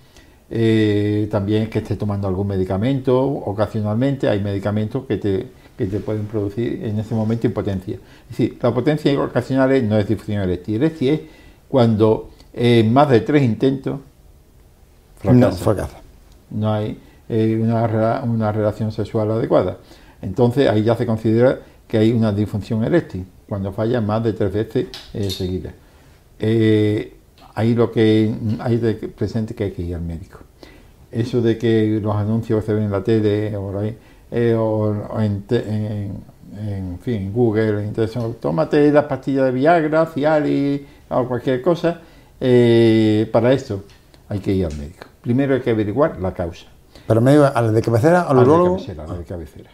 También 1.30 1.70
que 1.70 1.80
esté 1.80 1.96
tomando 1.98 2.28
algún 2.28 2.48
medicamento 2.48 3.22
ocasionalmente, 3.22 4.28
hay 4.28 4.42
medicamentos 4.42 5.06
que 5.06 5.18
te, 5.18 5.48
que 5.78 5.86
te 5.86 6.00
pueden 6.00 6.26
producir 6.26 6.84
en 6.84 7.00
ese 7.00 7.16
momento 7.16 7.48
impotencia. 7.48 7.96
Es 8.30 8.38
decir, 8.38 8.58
la 8.62 8.74
potencia 8.74 9.20
ocasional 9.20 9.88
no 9.88 9.98
es 9.98 10.08
difusión 10.08 10.42
eréctil. 10.42 10.76
Eréctil 10.76 11.10
es 11.10 11.22
cuando 11.68 12.30
en 12.54 12.92
más 12.92 13.10
de 13.10 13.22
tres 13.22 13.44
intentos 13.44 14.00
No, 15.24 15.52
fracasa 15.52 16.02
no 16.52 16.74
hay 16.74 16.98
eh, 17.30 17.58
una, 17.62 18.22
una 18.24 18.52
relación 18.52 18.92
sexual 18.92 19.32
adecuada. 19.32 19.78
Entonces 20.22 20.70
ahí 20.70 20.84
ya 20.84 20.96
se 20.96 21.06
considera 21.06 21.60
que 21.88 21.98
hay 21.98 22.12
una 22.12 22.32
disfunción 22.32 22.84
eréctil, 22.84 23.26
cuando 23.48 23.72
falla 23.72 24.00
más 24.02 24.24
de 24.24 24.34
tres 24.34 24.54
veces 24.54 24.88
eh, 25.14 25.30
seguidas. 25.30 25.74
Eh, 26.40 27.16
ahí 27.56 27.74
lo 27.74 27.92
que 27.92 28.34
hay 28.60 28.78
de 28.78 28.94
presente 28.94 29.56
que 29.56 29.66
hay 29.66 29.72
que 29.72 29.82
ir 29.82 29.96
al 29.96 30.02
médico. 30.02 30.40
Eso 31.12 31.42
de 31.42 31.58
que 31.58 32.00
los 32.02 32.16
anuncios 32.16 32.62
que 32.62 32.68
se 32.68 32.74
ven 32.74 32.84
en 32.84 32.92
la 32.92 33.04
tele 33.04 33.56
o, 33.58 33.78
ahí, 33.78 33.98
eh, 34.32 34.56
o- 34.58 35.08
o 35.14 35.20
en, 35.22 35.44
en- 35.50 36.32
en 36.58 37.00
fin, 37.00 37.32
Google, 37.34 37.84
en 37.86 37.94
tómate 38.40 38.92
las 38.92 39.06
pastillas 39.06 39.46
de 39.46 39.52
Viagra, 39.52 40.06
Cialis 40.06 40.82
o 41.10 41.26
cualquier 41.28 41.62
cosa, 41.62 42.00
eh, 42.40 43.30
para 43.32 43.54
esto 43.54 43.84
hay 44.30 44.40
que 44.40 44.52
ir 44.54 44.66
al 44.66 44.76
médico. 44.78 45.08
Primero 45.22 45.54
hay 45.56 45.62
que 45.62 45.70
averiguar 45.72 46.20
la 46.20 46.34
causa. 46.34 46.66
Pero 47.08 47.22
me 47.22 47.32
digo, 47.32 47.46
a 47.46 47.62
la 47.62 47.72
de 47.72 47.82
cabecera, 47.82 48.22
al 48.22 48.32
A 48.32 48.34
la 48.34 48.42
de 48.42 48.48
urólogo. 48.50 48.76
cabecera, 48.78 49.04
a 49.04 49.08
la 49.08 49.14
de 49.18 49.24
cabecera. 49.24 49.70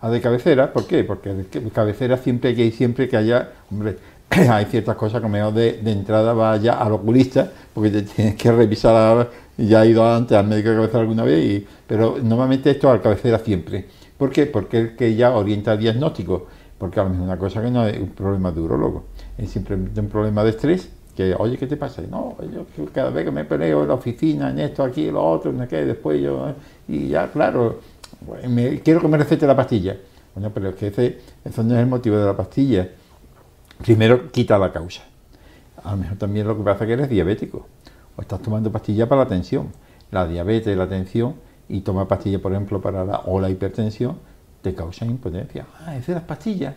A 0.00 0.06
la 0.08 0.12
de 0.14 0.20
cabecera, 0.20 0.72
¿por 0.72 0.86
qué? 0.86 1.04
Porque 1.04 1.34
de 1.34 1.46
que- 1.46 1.68
cabecera 1.70 2.16
siempre 2.16 2.50
hay 2.50 2.56
que 2.56 2.64
ir, 2.66 2.72
siempre 2.74 3.08
que 3.08 3.16
haya, 3.16 3.48
hombre, 3.70 3.96
hay 4.30 4.64
ciertas 4.66 4.96
cosas 4.96 5.20
que 5.20 5.28
mejor 5.28 5.52
de, 5.54 5.74
de 5.82 5.92
entrada 5.92 6.32
vaya 6.32 6.74
al 6.74 6.92
oculista, 6.92 7.50
porque 7.74 7.90
te 7.90 8.02
tienes 8.14 8.36
que 8.36 8.52
revisar, 8.52 9.28
ya 9.56 9.84
he 9.84 9.88
ido 9.88 10.06
antes 10.10 10.36
al 10.38 10.46
médico 10.46 10.70
de 10.70 10.76
cabecera 10.76 11.00
alguna 11.00 11.24
vez, 11.24 11.44
y- 11.44 11.66
pero 11.86 12.16
normalmente 12.22 12.70
esto 12.70 12.90
al 12.90 13.00
cabecera 13.02 13.38
siempre. 13.40 13.86
¿Por 14.20 14.28
qué? 14.30 14.44
Porque 14.44 14.80
es 14.82 14.90
que 14.98 15.14
ya 15.16 15.34
orienta 15.34 15.78
diagnóstico, 15.78 16.46
porque 16.76 17.00
a 17.00 17.04
lo 17.04 17.08
mejor 17.08 17.24
una 17.24 17.38
cosa 17.38 17.62
que 17.62 17.70
no 17.70 17.86
es 17.86 17.98
un 17.98 18.10
problema 18.10 18.52
de 18.52 18.60
urólogo, 18.60 19.04
es 19.38 19.48
simplemente 19.48 19.98
un 19.98 20.08
problema 20.10 20.44
de 20.44 20.50
estrés, 20.50 20.90
que, 21.16 21.34
oye, 21.38 21.56
¿qué 21.56 21.66
te 21.66 21.78
pasa? 21.78 22.02
No, 22.02 22.36
yo 22.52 22.66
cada 22.92 23.08
vez 23.08 23.24
que 23.24 23.30
me 23.30 23.46
peleo 23.46 23.80
en 23.80 23.88
la 23.88 23.94
oficina, 23.94 24.50
en 24.50 24.58
esto, 24.58 24.84
aquí, 24.84 25.10
lo 25.10 25.24
otro, 25.24 25.52
no 25.52 25.66
qué, 25.66 25.86
después 25.86 26.20
yo, 26.20 26.50
eh, 26.50 26.54
y 26.88 27.08
ya, 27.08 27.32
claro, 27.32 27.80
pues, 28.26 28.46
me- 28.46 28.80
quiero 28.80 29.00
que 29.00 29.08
me 29.08 29.16
recete 29.16 29.46
la 29.46 29.56
pastilla. 29.56 29.96
Bueno, 30.34 30.50
pero 30.52 30.68
es 30.68 30.74
que 30.74 30.88
ese, 30.88 31.18
eso 31.42 31.62
no 31.62 31.72
es 31.74 31.80
el 31.80 31.86
motivo 31.86 32.18
de 32.18 32.26
la 32.26 32.36
pastilla. 32.36 32.90
Primero, 33.82 34.30
quita 34.30 34.58
la 34.58 34.70
causa. 34.70 35.00
A 35.82 35.92
lo 35.92 35.96
mejor 35.96 36.18
también 36.18 36.46
lo 36.46 36.58
que 36.58 36.62
pasa 36.62 36.84
es 36.84 36.88
que 36.88 36.92
eres 36.92 37.08
diabético, 37.08 37.66
o 38.16 38.20
estás 38.20 38.42
tomando 38.42 38.70
pastillas 38.70 39.08
para 39.08 39.22
la 39.22 39.28
tensión. 39.28 39.68
La 40.10 40.26
diabetes, 40.26 40.76
la 40.76 40.86
tensión, 40.88 41.36
y 41.70 41.80
tomar 41.80 42.06
pastillas, 42.08 42.40
por 42.40 42.52
ejemplo, 42.52 42.80
para 42.80 43.04
la, 43.04 43.18
o 43.26 43.40
la 43.40 43.48
hipertensión, 43.50 44.16
te 44.62 44.74
causan 44.74 45.10
impotencia. 45.10 45.66
Ah, 45.86 45.96
es 45.96 46.06
de 46.06 46.14
las 46.14 46.22
pastillas. 46.24 46.74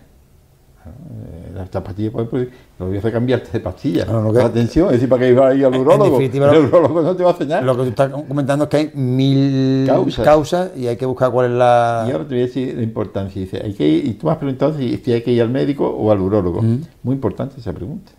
Eh, 0.86 1.62
Estas 1.63 1.82
pastillas 1.82 2.12
pueden 2.12 2.29
producir. 2.29 2.53
Lo 2.77 2.88
voy 2.88 2.95
a 2.95 2.99
hacer 2.99 3.12
cambiarte 3.13 3.51
de 3.51 3.60
pastillas. 3.62 4.08
No, 4.08 4.21
no, 4.21 4.34
que- 4.34 4.49
tensión, 4.49 4.88
es 4.88 4.93
decir, 4.93 5.08
para 5.10 5.21
que 5.21 5.29
iba 5.29 5.47
a 5.47 5.53
ir 5.56 5.65
al 5.65 5.73
En 5.73 5.82
urólogo. 5.82 6.06
definitiva, 6.12 6.51
el 6.51 6.62
lo- 6.63 6.67
urólogo 6.67 7.01
no 7.01 7.15
te 7.15 7.23
va 7.23 7.32
a 7.39 7.43
nada. 7.45 7.62
Lo 7.62 7.75
que 7.77 7.84
tú 7.84 7.89
estás 7.89 8.12
comentando 8.12 8.65
es 8.65 8.69
que 8.69 8.77
hay 8.77 8.91
mil 8.93 9.86
Causas. 9.88 10.25
causas, 10.25 10.71
y 10.77 10.88
hay 10.88 10.97
que 10.97 11.06
buscar 11.06 11.32
cuál 11.32 11.45
es 11.51 11.58
la. 11.58 12.06
Y 12.08 12.12
ahora 12.12 12.25
te 12.27 12.36
voy 12.36 12.43
a 12.43 12.45
decir 12.47 12.75
la 12.75 12.84
importancia. 12.84 13.41
Dice, 13.41 13.62
hay 13.63 13.73
que 13.73 13.88
ir- 13.88 14.06
y 14.08 14.13
tú 14.15 14.25
me 14.27 14.34
has 14.34 14.38
preguntado 14.39 14.77
si, 14.77 14.97
si 14.97 15.13
hay 15.13 15.21
que 15.21 15.32
ir 15.32 15.41
al 15.41 15.49
médico 15.49 15.88
o 15.89 16.12
al 16.12 16.19
urólogo. 16.19 16.62
Muy 16.62 17.15
importante 17.15 17.60
esa 17.60 17.71
pregunta. 17.71 18.12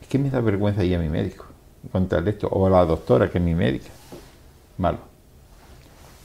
Es 0.00 0.06
que 0.08 0.18
me 0.18 0.30
da 0.30 0.40
vergüenza 0.40 0.84
ir 0.84 0.94
a 0.94 0.98
mi 1.00 1.08
médico 1.08 1.44
contarle 1.92 2.30
esto, 2.30 2.46
o 2.48 2.66
a 2.66 2.70
la 2.70 2.84
doctora, 2.86 3.28
que 3.30 3.38
es 3.38 3.44
mi 3.44 3.54
médica. 3.54 3.90
Malo. 4.78 4.98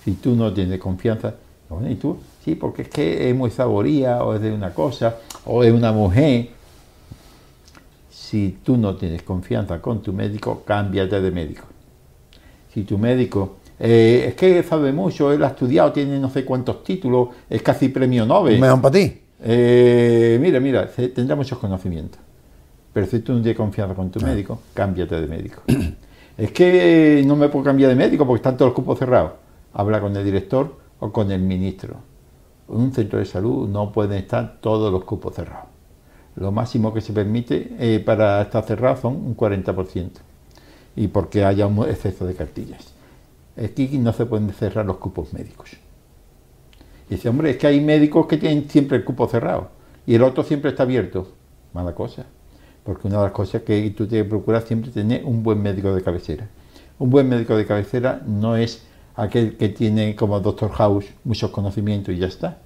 Si 0.09 0.15
tú 0.15 0.35
no 0.35 0.51
tienes 0.51 0.79
confianza, 0.79 1.35
bueno, 1.69 1.87
¿y 1.87 1.93
tú? 1.93 2.17
Sí, 2.43 2.55
porque 2.55 2.81
es 2.81 2.89
que 2.89 3.29
es 3.29 3.35
muy 3.35 3.51
saboría, 3.51 4.23
o 4.23 4.33
es 4.33 4.41
de 4.41 4.51
una 4.51 4.73
cosa, 4.73 5.17
o 5.45 5.63
es 5.63 5.71
una 5.71 5.91
mujer. 5.91 6.49
Si 8.09 8.57
tú 8.63 8.75
no 8.75 8.95
tienes 8.95 9.21
confianza 9.21 9.79
con 9.79 10.01
tu 10.01 10.11
médico, 10.11 10.63
cámbiate 10.65 11.21
de 11.21 11.29
médico. 11.29 11.65
Si 12.73 12.85
tu 12.85 12.97
médico 12.97 13.57
eh, 13.79 14.25
es 14.29 14.33
que 14.33 14.63
sabe 14.63 14.91
mucho, 14.91 15.31
él 15.31 15.43
ha 15.43 15.49
estudiado, 15.49 15.91
tiene 15.91 16.17
no 16.17 16.31
sé 16.31 16.43
cuántos 16.43 16.83
títulos, 16.83 17.29
es 17.47 17.61
casi 17.61 17.89
premio 17.89 18.25
Nobel. 18.25 18.59
Mejor 18.59 18.81
para 18.81 18.93
ti. 18.93 19.15
Eh, 19.43 20.39
mira, 20.41 20.59
mira, 20.59 20.87
tendrá 20.87 21.35
muchos 21.35 21.59
conocimientos. 21.59 22.19
Pero 22.91 23.05
si 23.05 23.19
tú 23.19 23.33
no 23.33 23.43
tienes 23.43 23.57
confianza 23.57 23.93
con 23.93 24.09
tu 24.09 24.19
médico, 24.21 24.59
cámbiate 24.73 25.21
de 25.21 25.27
médico. 25.27 25.61
es 26.35 26.51
que 26.51 27.23
no 27.27 27.35
me 27.35 27.47
puedo 27.49 27.63
cambiar 27.63 27.91
de 27.91 27.95
médico 27.95 28.25
porque 28.25 28.39
están 28.39 28.57
todos 28.57 28.69
los 28.69 28.75
cupos 28.75 28.97
cerrados. 28.97 29.33
Habla 29.73 30.01
con 30.01 30.15
el 30.15 30.25
director 30.25 30.77
o 30.99 31.11
con 31.11 31.31
el 31.31 31.41
ministro. 31.41 31.97
En 32.67 32.75
un 32.75 32.93
centro 32.93 33.19
de 33.19 33.25
salud 33.25 33.67
no 33.67 33.91
pueden 33.91 34.17
estar 34.19 34.57
todos 34.61 34.91
los 34.91 35.03
cupos 35.03 35.35
cerrados. 35.35 35.67
Lo 36.35 36.51
máximo 36.51 36.93
que 36.93 37.01
se 37.01 37.13
permite 37.13 37.75
eh, 37.79 37.99
para 37.99 38.41
estar 38.41 38.63
cerrado 38.63 38.97
son 38.97 39.15
un 39.15 39.35
40%. 39.35 40.09
Y 40.95 41.07
porque 41.07 41.43
haya 41.43 41.67
un 41.67 41.87
exceso 41.87 42.25
de 42.25 42.35
cartillas. 42.35 42.93
Aquí 43.57 43.97
no 43.97 44.13
se 44.13 44.25
pueden 44.25 44.49
cerrar 44.53 44.85
los 44.85 44.97
cupos 44.97 45.33
médicos. 45.33 45.71
Y 47.09 47.15
dice, 47.15 47.29
hombre, 47.29 47.51
es 47.51 47.57
que 47.57 47.67
hay 47.67 47.81
médicos 47.81 48.27
que 48.27 48.37
tienen 48.37 48.69
siempre 48.69 48.97
el 48.97 49.03
cupo 49.03 49.27
cerrado 49.27 49.69
y 50.05 50.15
el 50.15 50.23
otro 50.23 50.43
siempre 50.43 50.71
está 50.71 50.83
abierto. 50.83 51.27
Mala 51.73 51.93
cosa. 51.93 52.25
Porque 52.83 53.07
una 53.07 53.17
de 53.17 53.23
las 53.23 53.31
cosas 53.31 53.63
que 53.63 53.89
tú 53.91 54.07
tienes 54.07 54.25
que 54.25 54.29
procurar 54.29 54.63
siempre 54.63 54.91
tener 54.91 55.23
un 55.25 55.43
buen 55.43 55.61
médico 55.61 55.93
de 55.93 56.01
cabecera. 56.01 56.47
Un 56.97 57.09
buen 57.09 57.27
médico 57.27 57.55
de 57.55 57.65
cabecera 57.65 58.21
no 58.25 58.55
es 58.55 58.83
aquel 59.19 59.57
que 59.57 59.69
tiene 59.69 60.15
como 60.15 60.39
Doctor 60.39 60.71
House 60.71 61.05
muchos 61.25 61.51
conocimientos 61.51 62.15
y 62.15 62.19
ya 62.19 62.27
está. 62.27 62.57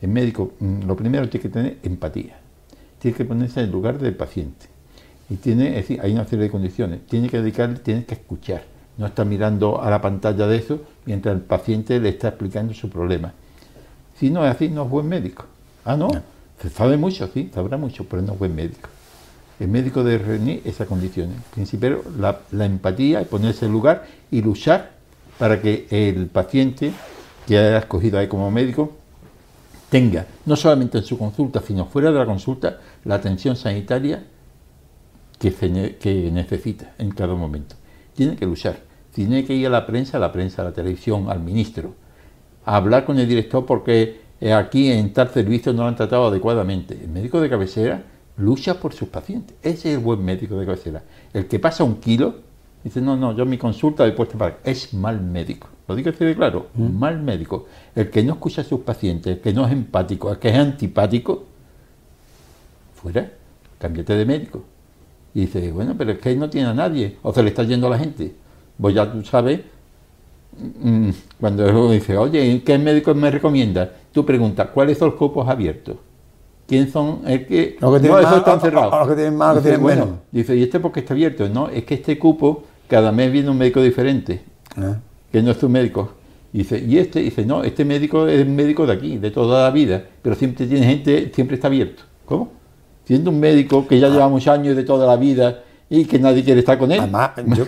El 0.00 0.10
médico, 0.10 0.52
mm, 0.60 0.84
lo 0.86 0.96
primero 0.96 1.28
tiene 1.28 1.42
que 1.42 1.48
tener 1.48 1.78
empatía. 1.82 2.38
Tiene 3.00 3.16
que 3.16 3.24
ponerse 3.24 3.60
en 3.60 3.66
el 3.66 3.72
lugar 3.72 3.98
del 3.98 4.14
paciente. 4.14 4.66
Y 5.28 5.36
tiene, 5.36 5.70
es 5.70 5.88
decir, 5.88 6.00
hay 6.00 6.12
una 6.12 6.24
serie 6.24 6.44
de 6.44 6.50
condiciones. 6.50 7.00
Tiene 7.06 7.28
que 7.28 7.38
dedicarle, 7.38 7.80
tiene 7.80 8.04
que 8.04 8.14
escuchar. 8.14 8.62
No 8.96 9.06
está 9.06 9.24
mirando 9.24 9.82
a 9.82 9.90
la 9.90 10.00
pantalla 10.00 10.46
de 10.46 10.56
eso 10.56 10.80
mientras 11.04 11.34
el 11.34 11.42
paciente 11.42 12.00
le 12.00 12.10
está 12.10 12.28
explicando 12.28 12.74
su 12.74 12.88
problema. 12.88 13.32
Si 14.16 14.30
no 14.30 14.44
es 14.44 14.54
así, 14.54 14.68
no 14.68 14.84
es 14.84 14.90
buen 14.90 15.08
médico. 15.08 15.44
Ah, 15.84 15.96
no. 15.96 16.08
Se 16.60 16.70
sabe 16.70 16.96
mucho, 16.96 17.28
sí, 17.32 17.50
sabrá 17.52 17.76
mucho, 17.76 18.04
pero 18.08 18.22
no 18.22 18.32
es 18.32 18.38
buen 18.38 18.54
médico. 18.54 18.88
El 19.60 19.68
médico 19.68 20.04
debe 20.04 20.24
reunir 20.24 20.62
esas 20.64 20.86
condiciones. 20.86 21.36
Primero, 21.52 22.04
la, 22.18 22.40
la 22.52 22.66
empatía 22.66 23.24
ponerse 23.24 23.66
en 23.66 23.72
lugar 23.72 24.06
y 24.30 24.42
luchar 24.42 24.97
para 25.38 25.60
que 25.62 25.86
el 25.90 26.26
paciente 26.26 26.92
que 27.46 27.58
haya 27.58 27.78
escogido 27.78 28.18
ahí 28.18 28.28
como 28.28 28.50
médico 28.50 28.92
tenga, 29.88 30.26
no 30.44 30.56
solamente 30.56 30.98
en 30.98 31.04
su 31.04 31.16
consulta, 31.16 31.60
sino 31.60 31.86
fuera 31.86 32.10
de 32.10 32.18
la 32.18 32.26
consulta, 32.26 32.78
la 33.04 33.14
atención 33.14 33.56
sanitaria 33.56 34.24
que, 35.38 36.30
necesita 36.32 36.92
en 36.98 37.10
cada 37.10 37.34
momento. 37.34 37.76
Tiene 38.14 38.36
que 38.36 38.46
luchar. 38.46 38.80
Tiene 39.14 39.44
que 39.44 39.54
ir 39.54 39.66
a 39.66 39.70
la 39.70 39.86
prensa, 39.86 40.18
a 40.18 40.20
la 40.20 40.32
prensa, 40.32 40.62
a 40.62 40.66
la 40.66 40.72
televisión, 40.72 41.30
al 41.30 41.40
ministro, 41.40 41.94
a 42.64 42.76
hablar 42.76 43.04
con 43.04 43.18
el 43.18 43.28
director 43.28 43.64
porque 43.64 44.20
aquí 44.54 44.90
en 44.90 45.12
tal 45.12 45.30
servicio 45.30 45.72
no 45.72 45.82
lo 45.82 45.88
han 45.88 45.96
tratado 45.96 46.26
adecuadamente. 46.26 46.98
El 47.02 47.08
médico 47.08 47.40
de 47.40 47.48
cabecera 47.48 48.02
lucha 48.36 48.78
por 48.78 48.92
sus 48.92 49.08
pacientes. 49.08 49.56
Ese 49.62 49.90
es 49.90 49.98
el 49.98 50.04
buen 50.04 50.24
médico 50.24 50.56
de 50.56 50.66
cabecera. 50.66 51.02
El 51.32 51.46
que 51.46 51.58
pasa 51.58 51.84
un 51.84 51.96
kilo, 51.96 52.36
dice, 52.88 53.00
no, 53.00 53.16
no, 53.16 53.34
yo 53.34 53.46
mi 53.46 53.58
consulta 53.58 54.06
he 54.06 54.12
puesto 54.12 54.36
para... 54.36 54.58
Es 54.64 54.92
mal 54.94 55.20
médico. 55.20 55.68
Lo 55.86 55.94
digo 55.94 56.10
así 56.10 56.24
de 56.24 56.34
claro, 56.34 56.66
mal 56.74 57.20
médico. 57.22 57.66
El 57.94 58.10
que 58.10 58.22
no 58.22 58.34
escucha 58.34 58.62
a 58.62 58.64
sus 58.64 58.80
pacientes, 58.80 59.36
el 59.36 59.40
que 59.40 59.52
no 59.52 59.66
es 59.66 59.72
empático, 59.72 60.30
el 60.30 60.38
que 60.38 60.48
es 60.48 60.54
antipático, 60.56 61.44
fuera, 62.94 63.30
cámbiate 63.78 64.14
de 64.14 64.24
médico. 64.26 64.64
Y 65.34 65.42
dice, 65.42 65.72
bueno, 65.72 65.94
pero 65.96 66.12
es 66.12 66.18
que 66.18 66.34
no 66.36 66.50
tiene 66.50 66.68
a 66.68 66.74
nadie, 66.74 67.16
o 67.22 67.32
se 67.32 67.42
le 67.42 67.50
está 67.50 67.62
yendo 67.62 67.86
a 67.86 67.90
la 67.90 67.98
gente. 67.98 68.34
Pues 68.80 68.94
ya 68.94 69.10
tú 69.10 69.24
sabes, 69.24 69.60
mm, 70.80 71.10
cuando 71.40 71.90
dice, 71.90 72.16
oye, 72.16 72.62
¿qué 72.64 72.78
médico 72.78 73.14
me 73.14 73.30
recomienda? 73.30 73.90
Tú 74.12 74.26
preguntas, 74.26 74.68
¿cuáles 74.74 74.98
son 74.98 75.10
los 75.10 75.18
cupos 75.18 75.48
abiertos? 75.48 75.96
¿Quién 76.66 76.92
son? 76.92 77.22
El 77.26 77.46
que, 77.46 77.78
Los 77.80 77.94
que 77.94 78.00
tienen 78.00 78.16
no, 78.16 78.18
esos 78.18 78.30
más, 78.30 78.38
están 78.40 78.60
cerrados. 78.60 78.92
los 78.92 79.08
que 79.08 79.14
tienen 79.14 79.36
más, 79.36 79.54
los 79.54 79.64
que 79.64 79.70
Dice, 79.70 79.80
bueno, 79.80 80.04
menos. 80.04 80.18
Dice, 80.30 80.54
¿y 80.54 80.62
este 80.64 80.78
por 80.80 80.92
qué 80.92 81.00
está 81.00 81.14
abierto? 81.14 81.48
No, 81.48 81.70
es 81.70 81.84
que 81.84 81.94
este 81.94 82.18
cupo, 82.18 82.64
cada 82.88 83.12
mes 83.12 83.30
viene 83.32 83.50
un 83.50 83.58
médico 83.58 83.80
diferente 83.82 84.42
Ah. 84.76 84.96
que 85.32 85.42
no 85.42 85.50
es 85.50 85.58
tu 85.58 85.68
médico. 85.68 86.12
Y 86.52 86.58
dice, 86.58 86.78
y 86.78 86.96
este, 86.98 87.20
dice, 87.20 87.44
no, 87.44 87.62
este 87.62 87.84
médico 87.84 88.26
es 88.26 88.46
médico 88.46 88.86
de 88.86 88.92
aquí, 88.94 89.18
de 89.18 89.30
toda 89.30 89.64
la 89.64 89.70
vida, 89.70 90.02
pero 90.22 90.34
siempre 90.34 90.66
tiene 90.66 90.86
gente, 90.86 91.30
siempre 91.34 91.56
está 91.56 91.66
abierto. 91.68 92.02
¿Cómo? 92.24 92.50
Siendo 93.04 93.30
un 93.30 93.38
médico 93.40 93.86
que 93.86 93.98
ya 93.98 94.08
lleva 94.08 94.28
muchos 94.28 94.48
años 94.48 94.74
de 94.76 94.82
toda 94.84 95.06
la 95.06 95.16
vida 95.16 95.62
y 95.90 96.04
que 96.06 96.18
nadie 96.18 96.42
quiere 96.44 96.60
estar 96.60 96.78
con 96.78 96.90
él. 96.92 97.00
Además, 97.00 97.30
yo 97.56 97.64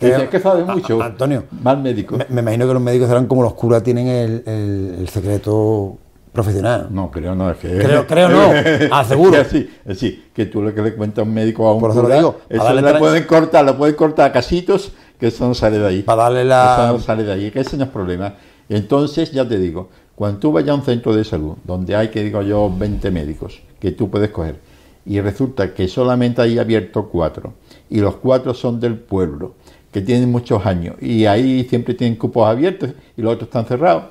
Dice, 0.00 0.22
es 0.24 0.28
que 0.28 0.38
sabe 0.40 0.62
A- 0.62 0.74
mucho. 0.74 1.00
a- 1.02 1.06
Antonio, 1.06 1.44
Mal 1.62 1.82
médico. 1.82 2.16
Me, 2.16 2.26
me 2.28 2.40
imagino 2.40 2.66
que 2.68 2.74
los 2.74 2.82
médicos 2.82 3.08
serán 3.08 3.26
como 3.26 3.42
los 3.42 3.54
curas 3.54 3.82
tienen 3.82 4.06
el, 4.06 4.42
el- 4.46 4.94
el 5.00 5.08
secreto 5.08 5.98
profesional. 6.32 6.88
No, 6.90 7.10
creo 7.10 7.34
no, 7.34 7.50
es 7.50 7.58
que... 7.58 7.78
Creo- 7.78 8.06
creo 8.06 8.28
no, 8.28 8.52
aseguro. 8.96 9.36
Es 9.38 9.48
así, 9.48 9.68
es 9.84 9.96
así, 9.96 10.24
que 10.34 10.46
tú 10.46 10.62
lo 10.62 10.74
que 10.74 10.82
le 10.82 10.94
cuentas 10.94 11.24
a 11.24 11.28
un 11.28 11.34
médico 11.34 11.66
a 11.66 11.74
un 11.74 11.80
Por 11.80 11.90
eso 11.90 12.00
lo 12.00 12.04
cura, 12.06 12.16
digo, 12.16 12.40
eso 12.48 12.72
le 12.74 12.94
pueden 12.94 13.24
cortar, 13.24 13.64
lo 13.64 13.76
pueden 13.76 13.94
cortar 13.96 14.30
a 14.30 14.32
casitos, 14.32 14.92
que 15.18 15.26
eso 15.28 15.46
no 15.46 15.54
sale 15.54 15.78
de 15.78 15.86
ahí. 15.86 16.02
Para 16.02 16.24
darle 16.24 16.44
la- 16.44 16.74
Eso 16.84 16.92
no 16.92 16.98
sale 17.00 17.24
de 17.24 17.32
ahí, 17.32 17.50
que 17.50 17.60
ese 17.60 17.76
no 17.76 17.84
es 17.84 17.90
problema. 17.90 18.34
Entonces, 18.68 19.32
ya 19.32 19.46
te 19.48 19.58
digo, 19.58 19.88
cuando 20.14 20.38
tú 20.38 20.52
vayas 20.52 20.70
a 20.70 20.74
un 20.74 20.82
centro 20.82 21.14
de 21.14 21.24
salud, 21.24 21.56
donde 21.64 21.96
hay, 21.96 22.08
que 22.08 22.22
digo 22.22 22.42
yo, 22.42 22.70
20 22.74 23.10
médicos, 23.10 23.60
que 23.80 23.90
tú 23.92 24.08
puedes 24.10 24.30
coger, 24.30 24.56
y 25.04 25.20
resulta 25.20 25.74
que 25.74 25.88
solamente 25.88 26.40
hay 26.42 26.58
abierto 26.58 27.08
cuatro, 27.08 27.54
y 27.88 28.00
los 28.00 28.16
cuatro 28.16 28.54
son 28.54 28.78
del 28.78 28.96
pueblo, 28.96 29.54
que 29.90 30.02
tienen 30.02 30.30
muchos 30.30 30.64
años, 30.66 30.94
y 31.00 31.26
ahí 31.26 31.64
siempre 31.64 31.94
tienen 31.94 32.16
cupos 32.16 32.46
abiertos, 32.48 32.90
y 33.16 33.22
los 33.22 33.32
otros 33.34 33.48
están 33.48 33.64
cerrados, 33.66 34.04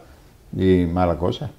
y 0.57 0.85
mala 0.85 1.17
cosa. 1.17 1.51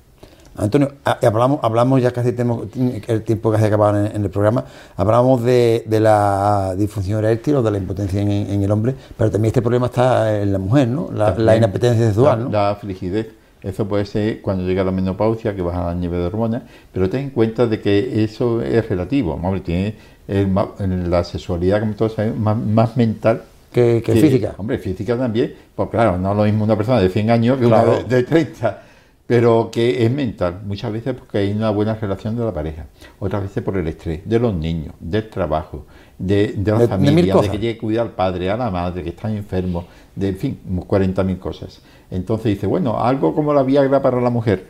Antonio, 0.61 0.93
ah, 1.05 1.19
hablamos, 1.23 1.61
hablamos 1.63 2.03
ya 2.03 2.11
casi 2.13 2.33
tenemos 2.33 2.67
el 3.09 3.23
tiempo 3.23 3.51
casi 3.51 3.65
acabado 3.65 3.99
en, 4.05 4.15
en 4.17 4.25
el 4.25 4.31
programa, 4.31 4.65
hablamos 4.97 5.43
de, 5.43 5.85
de 5.87 6.01
la 6.01 6.75
disfunción 6.77 7.25
eréctil 7.25 7.57
o 7.57 7.63
de 7.63 7.71
la 7.71 7.79
impotencia 7.79 8.21
en, 8.21 8.31
en 8.31 8.63
el 8.63 8.71
hombre, 8.71 8.95
pero 9.17 9.31
también 9.31 9.49
este 9.51 9.63
problema 9.63 9.87
está 9.87 10.41
en 10.41 10.53
la 10.53 10.59
mujer, 10.59 10.89
¿no? 10.89 11.09
La, 11.13 11.35
la 11.37 11.57
inapetencia 11.57 12.07
sexual, 12.07 12.39
la, 12.39 12.45
¿no? 12.45 12.51
la 12.51 12.77
frigidez. 12.77 13.29
Eso 13.63 13.87
puede 13.87 14.07
ser 14.07 14.41
cuando 14.41 14.65
llega 14.65 14.83
la 14.83 14.91
menopausia, 14.91 15.55
que 15.55 15.61
baja 15.61 15.93
el 15.93 16.01
nivel 16.01 16.21
de 16.21 16.27
hormonas, 16.27 16.63
pero 16.93 17.11
ten 17.11 17.25
en 17.25 17.31
cuenta 17.31 17.67
de 17.67 17.79
que 17.81 18.25
eso 18.25 18.63
es 18.63 18.89
relativo. 18.89 19.35
Hombre, 19.35 19.61
tiene 19.61 19.97
el 20.29 21.11
la 21.11 21.25
sexualidad, 21.25 21.81
como 21.81 21.95
todos 21.95 22.15
sabemos, 22.15 22.39
más, 22.39 22.57
más 22.57 22.97
mental 22.97 23.43
que, 23.73 24.03
que 24.05 24.13
física. 24.15 24.55
Hombre, 24.57 24.79
física 24.79 25.17
también, 25.17 25.55
pues 25.75 25.91
claro, 25.91 26.17
no 26.17 26.31
es 26.31 26.37
lo 26.39 26.45
mismo 26.45 26.65
una 26.65 26.77
persona 26.77 27.01
de 27.01 27.09
100 27.11 27.31
años 27.31 27.59
que 27.59 27.67
Claro. 27.67 27.91
una 27.99 28.03
de, 28.05 28.17
de 28.17 28.23
30, 28.23 28.83
pero 29.31 29.71
que 29.71 30.05
es 30.05 30.11
mental, 30.11 30.63
muchas 30.67 30.91
veces 30.91 31.15
porque 31.15 31.39
hay 31.39 31.53
una 31.53 31.71
buena 31.71 31.95
relación 31.95 32.35
de 32.37 32.45
la 32.45 32.53
pareja, 32.53 32.87
otras 33.21 33.43
veces 33.43 33.63
por 33.63 33.77
el 33.77 33.87
estrés, 33.87 34.29
de 34.29 34.41
los 34.41 34.53
niños, 34.53 34.93
del 34.99 35.31
trabajo, 35.31 35.87
de, 36.19 36.55
de 36.57 36.73
la 36.73 36.79
De- 36.81 36.89
familia, 36.89 37.15
mil 37.37 37.43
de, 37.45 37.49
que 37.49 37.59
llegue 37.59 37.79
a 37.79 37.79
cuidar 37.79 38.07
al 38.09 38.13
padre, 38.15 38.51
a 38.51 38.57
la 38.57 38.73
madre, 38.73 39.05
que 39.05 39.11
están 39.11 39.37
enfermos, 39.37 39.85
de 40.17 40.31
en 40.31 40.37
fin, 40.37 40.59
40.000 40.69 41.39
cosas. 41.39 41.81
Entonces 42.11 42.47
dice, 42.47 42.67
bueno, 42.67 42.99
algo 42.99 43.33
como 43.33 43.55
la 43.55 43.63
Viagra 43.63 44.03
para 44.03 44.21
la 44.21 44.31
mujer, 44.31 44.67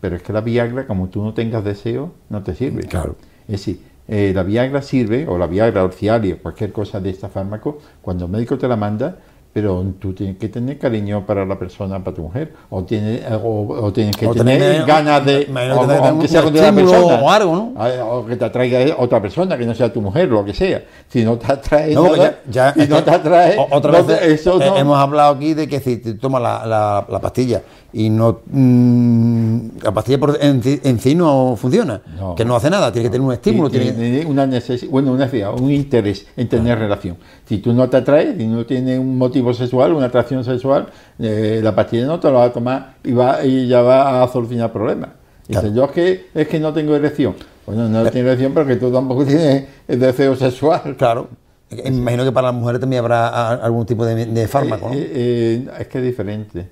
pero 0.00 0.16
es 0.16 0.22
que 0.24 0.32
la 0.32 0.40
Viagra, 0.40 0.88
como 0.88 1.08
tú 1.08 1.22
no 1.22 1.32
tengas 1.32 1.62
deseo, 1.62 2.10
no 2.30 2.42
te 2.42 2.56
sirve. 2.56 2.82
Claro. 2.88 3.14
Es 3.46 3.64
decir, 3.64 3.80
eh, 4.08 4.32
la 4.34 4.42
Viagra 4.42 4.82
sirve, 4.82 5.28
o 5.28 5.38
la 5.38 5.46
Viagra, 5.46 5.84
o 5.84 5.92
Cialis, 5.92 6.34
o 6.34 6.38
cualquier 6.38 6.72
cosa 6.72 6.98
de 6.98 7.10
este 7.10 7.28
fármaco, 7.28 7.78
cuando 8.02 8.24
el 8.24 8.32
médico 8.32 8.58
te 8.58 8.66
la 8.66 8.74
manda, 8.74 9.18
pero 9.52 9.84
tú 9.98 10.12
tienes 10.12 10.36
que 10.38 10.48
tener 10.48 10.78
cariño 10.78 11.26
para 11.26 11.44
la 11.44 11.58
persona, 11.58 12.02
para 12.04 12.14
tu 12.14 12.22
mujer, 12.22 12.52
o 12.70 12.84
tienes, 12.84 13.22
o, 13.42 13.66
o 13.68 13.92
tienes 13.92 14.16
que 14.16 14.26
O 14.26 14.32
tener, 14.34 14.60
tener- 14.60 14.84
ganas 14.86 15.24
de, 15.26 15.48
o- 15.76 15.80
tener 15.80 15.96
aunque 16.04 16.22
un 16.26 16.28
sea 16.28 16.42
con 16.42 16.54
otra 16.54 16.72
persona, 16.72 17.14
o 17.20 17.30
algo, 17.30 17.56
¿no? 17.74 18.10
O 18.12 18.26
que 18.26 18.36
te 18.36 18.44
atraiga 18.44 18.94
otra 18.96 19.20
persona, 19.20 19.58
que 19.58 19.66
no 19.66 19.74
sea 19.74 19.92
tu 19.92 20.00
mujer, 20.00 20.28
lo 20.28 20.44
que 20.44 20.54
sea. 20.54 20.82
Si 21.08 21.24
no 21.24 21.36
te 21.36 21.50
atrae 21.52 21.94
No, 21.94 22.04
nada, 22.16 22.38
ya, 22.48 22.74
ya- 22.74 22.84
si 22.84 22.88
no 22.88 23.02
te 23.02 23.10
atrae, 23.10 23.56
otra 23.70 23.90
no 23.92 24.04
vez 24.04 24.22
eso 24.22 24.60
eh, 24.62 24.66
no- 24.68 24.76
hemos 24.76 24.98
hablado 24.98 25.34
aquí 25.34 25.54
de 25.54 25.66
que 25.68 25.80
si 25.80 25.96
te 25.96 26.14
tomas 26.14 26.40
la, 26.42 26.64
la- 26.64 27.06
la 27.08 27.18
pastilla 27.20 27.60
y 27.92 28.08
no 28.10 28.40
mm, 28.50 29.58
la 29.82 29.92
pastilla 29.92 30.18
por 30.18 30.38
en, 30.40 30.62
sí- 30.62 30.80
en 30.84 30.98
sí 31.00 31.14
no 31.14 31.56
funciona, 31.56 32.00
No. 32.18 32.34
que 32.34 32.44
no 32.44 32.54
hace 32.56 32.70
nada, 32.70 32.92
tiene 32.92 33.08
que 33.08 33.12
tener 33.12 33.26
un 33.26 33.32
estímulo, 33.32 33.68
tiene 33.70 33.92
tiene 33.92 34.26
una 34.26 34.46
necesidad, 34.46 34.90
bueno, 34.90 35.12
una 35.12 35.24
necesidad, 35.24 35.52
un 35.58 35.70
interés 35.70 36.26
en 36.36 36.48
tener 36.48 36.78
relación. 36.78 37.16
Si 37.46 37.58
tú 37.58 37.72
no 37.72 37.88
te 37.88 37.96
atraes, 37.98 38.36
si 38.36 38.46
no 38.46 38.64
tienes 38.66 38.98
un 38.98 39.18
motivo 39.18 39.52
sexual, 39.52 39.92
una 39.92 40.06
atracción 40.06 40.44
sexual, 40.44 40.86
eh, 41.18 41.60
la 41.62 41.74
pastilla 41.74 42.06
no 42.06 42.20
te 42.20 42.28
la 42.28 42.34
va 42.34 42.44
a 42.44 42.52
tomar 42.52 42.94
y, 43.04 43.12
va, 43.12 43.44
y 43.44 43.66
ya 43.66 43.82
va 43.82 44.22
a 44.22 44.28
solucionar 44.28 44.72
problemas. 44.72 45.10
Dice, 45.48 45.60
Claro. 45.60 45.74
yo 45.74 45.84
es 45.86 45.90
que, 45.90 46.26
es 46.34 46.48
que 46.48 46.60
no 46.60 46.72
tengo 46.72 46.94
erección. 46.94 47.34
Bueno, 47.66 47.88
no 47.88 48.02
tienes 48.10 48.28
erección 48.28 48.52
porque 48.54 48.76
tú 48.76 48.90
tampoco 48.92 49.24
tienes 49.26 49.64
el 49.88 49.98
deseo 49.98 50.36
sexual. 50.36 50.94
claro. 50.96 51.28
Imagino 51.84 52.24
que 52.24 52.32
para 52.32 52.48
las 52.48 52.54
mujeres 52.60 52.80
también 52.80 52.98
habrá 53.00 53.50
algún 53.54 53.86
tipo 53.86 54.04
de, 54.04 54.26
de 54.26 54.48
fármaco, 54.48 54.88
¿no? 54.88 54.94
Eh, 54.94 55.08
eh, 55.12 55.68
es 55.78 55.86
que 55.86 55.98
es 55.98 56.04
diferente. 56.04 56.68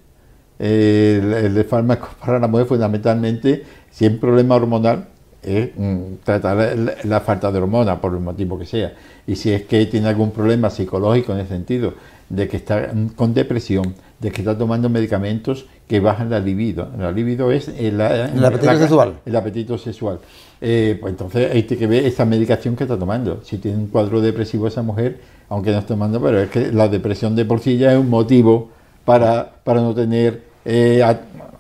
Eh, 0.58 1.20
el, 1.22 1.56
el 1.56 1.64
fármaco 1.64 2.08
para 2.18 2.38
la 2.38 2.48
mujer 2.48 2.66
fundamentalmente, 2.66 3.64
si 3.90 4.04
hay 4.04 4.12
un 4.12 4.18
problema 4.18 4.56
hormonal, 4.56 5.06
es 5.42 5.70
mm, 5.76 6.16
tratar 6.24 6.56
la, 6.76 6.94
la 7.04 7.20
falta 7.20 7.52
de 7.52 7.58
hormona 7.58 8.00
por 8.00 8.12
el 8.12 8.20
motivo 8.20 8.58
que 8.58 8.66
sea. 8.66 8.92
Y 9.26 9.36
si 9.36 9.52
es 9.52 9.62
que 9.62 9.86
tiene 9.86 10.08
algún 10.08 10.30
problema 10.30 10.70
psicológico 10.70 11.32
en 11.32 11.40
el 11.40 11.48
sentido 11.48 11.94
de 12.28 12.48
que 12.48 12.56
está 12.56 12.90
mm, 12.92 13.08
con 13.10 13.34
depresión, 13.34 13.94
de 14.18 14.30
que 14.30 14.42
está 14.42 14.56
tomando 14.58 14.88
medicamentos 14.88 15.66
que 15.86 16.00
bajan 16.00 16.30
la 16.30 16.40
libido. 16.40 16.88
La 16.98 17.12
libido 17.12 17.50
es 17.52 17.68
el, 17.68 18.00
el 18.00 18.44
apetito 18.44 18.78
sexual. 18.78 19.14
El 19.24 19.36
apetito 19.36 19.78
sexual. 19.78 20.18
Eh, 20.60 20.98
pues 21.00 21.12
entonces 21.12 21.50
hay 21.52 21.62
que 21.62 21.86
ver 21.86 22.04
esta 22.04 22.24
medicación 22.24 22.74
que 22.74 22.84
está 22.84 22.98
tomando. 22.98 23.40
Si 23.44 23.58
tiene 23.58 23.78
un 23.78 23.86
cuadro 23.86 24.20
depresivo 24.20 24.66
esa 24.66 24.82
mujer, 24.82 25.20
aunque 25.48 25.70
no 25.70 25.78
esté 25.78 25.88
tomando, 25.88 26.20
pero 26.20 26.40
es 26.40 26.50
que 26.50 26.72
la 26.72 26.88
depresión 26.88 27.36
de 27.36 27.44
por 27.44 27.60
sí 27.60 27.78
ya 27.78 27.92
es 27.92 27.98
un 27.98 28.10
motivo 28.10 28.70
para, 29.04 29.50
para 29.64 29.80
no 29.80 29.94
tener 29.94 30.47
eh, 30.70 31.02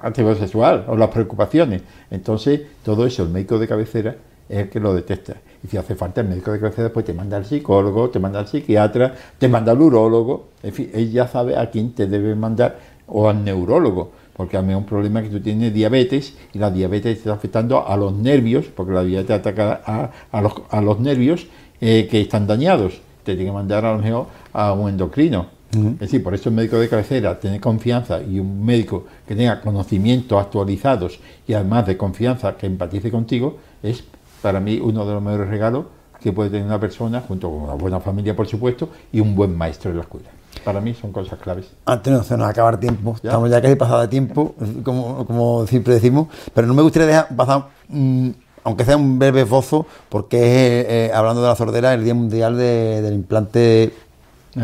actividad 0.00 0.36
sexual 0.36 0.84
o 0.86 0.94
las 0.94 1.08
preocupaciones. 1.08 1.82
Entonces, 2.10 2.60
todo 2.84 3.06
eso 3.06 3.22
el 3.22 3.30
médico 3.30 3.58
de 3.58 3.66
cabecera 3.66 4.16
es 4.48 4.58
el 4.58 4.68
que 4.68 4.80
lo 4.80 4.92
detecta. 4.94 5.36
Y 5.64 5.68
si 5.68 5.78
hace 5.78 5.94
falta 5.94 6.20
el 6.20 6.28
médico 6.28 6.52
de 6.52 6.60
cabecera, 6.60 6.92
pues 6.92 7.06
te 7.06 7.14
manda 7.14 7.38
al 7.38 7.46
psicólogo, 7.46 8.10
te 8.10 8.18
manda 8.18 8.40
al 8.40 8.48
psiquiatra, 8.48 9.14
te 9.38 9.48
manda 9.48 9.72
al 9.72 9.80
urólogo. 9.80 10.48
En 10.62 10.74
fin, 10.74 10.90
él 10.92 11.10
ya 11.10 11.26
sabe 11.26 11.56
a 11.56 11.70
quién 11.70 11.92
te 11.92 12.06
debe 12.06 12.34
mandar 12.34 12.78
o 13.06 13.30
al 13.30 13.42
neurólogo. 13.42 14.12
Porque 14.36 14.58
a 14.58 14.62
mí 14.62 14.72
es 14.72 14.78
un 14.78 14.84
problema 14.84 15.22
que 15.22 15.30
tú 15.30 15.40
tienes 15.40 15.72
diabetes 15.72 16.36
y 16.52 16.58
la 16.58 16.70
diabetes 16.70 17.14
te 17.14 17.18
está 17.20 17.32
afectando 17.32 17.88
a 17.88 17.96
los 17.96 18.12
nervios, 18.12 18.66
porque 18.66 18.92
la 18.92 19.02
diabetes 19.02 19.36
ataca 19.36 19.80
a, 19.84 20.10
a, 20.30 20.42
los, 20.42 20.52
a 20.68 20.82
los, 20.82 21.00
nervios 21.00 21.46
eh, 21.80 22.06
que 22.10 22.20
están 22.20 22.46
dañados. 22.46 23.00
Te 23.24 23.34
tiene 23.34 23.50
que 23.50 23.54
mandar 23.54 23.86
a 23.86 23.94
lo 23.94 24.02
mejor 24.02 24.26
a 24.52 24.74
un 24.74 24.90
endocrino. 24.90 25.57
Es 25.70 25.98
decir, 25.98 26.22
por 26.22 26.34
eso 26.34 26.48
el 26.48 26.54
médico 26.54 26.78
de 26.78 26.88
cabecera 26.88 27.38
tiene 27.38 27.60
confianza 27.60 28.22
y 28.22 28.40
un 28.40 28.64
médico 28.64 29.04
que 29.26 29.34
tenga 29.34 29.60
conocimientos 29.60 30.40
actualizados 30.40 31.20
y 31.46 31.52
además 31.52 31.86
de 31.86 31.96
confianza 31.98 32.56
que 32.56 32.66
empatice 32.66 33.10
contigo 33.10 33.58
es 33.82 34.02
para 34.40 34.60
mí 34.60 34.80
uno 34.82 35.04
de 35.04 35.12
los 35.12 35.22
mejores 35.22 35.48
regalos 35.48 35.84
que 36.20 36.32
puede 36.32 36.50
tener 36.50 36.66
una 36.66 36.80
persona, 36.80 37.22
junto 37.26 37.50
con 37.50 37.62
una 37.62 37.74
buena 37.74 38.00
familia, 38.00 38.34
por 38.34 38.48
supuesto, 38.48 38.88
y 39.12 39.20
un 39.20 39.36
buen 39.36 39.56
maestro 39.56 39.90
en 39.90 39.98
la 39.98 40.02
escuela. 40.02 40.28
Para 40.64 40.80
mí 40.80 40.94
son 40.94 41.12
cosas 41.12 41.38
claves. 41.38 41.70
Antes 41.84 42.12
no 42.12 42.24
se 42.24 42.36
nos 42.36 42.48
acaba 42.48 42.70
el 42.70 42.78
tiempo, 42.78 43.14
estamos 43.14 43.48
ya 43.50 43.62
casi 43.62 43.76
pasado 43.76 44.00
de 44.00 44.08
tiempo, 44.08 44.54
como, 44.82 45.26
como 45.26 45.66
siempre 45.66 45.94
decimos, 45.94 46.28
pero 46.52 46.66
no 46.66 46.74
me 46.74 46.82
gustaría 46.82 47.06
dejar 47.08 47.36
pasar, 47.36 47.68
mm, 47.88 48.30
aunque 48.64 48.84
sea 48.84 48.96
un 48.96 49.18
breve 49.18 49.42
esbozo, 49.42 49.86
porque 50.08 50.80
es, 50.80 50.86
eh, 50.88 51.10
hablando 51.14 51.42
de 51.42 51.48
la 51.48 51.54
sordera, 51.56 51.94
el 51.94 52.02
Día 52.02 52.14
Mundial 52.14 52.56
del 52.56 53.14
Implante 53.14 53.92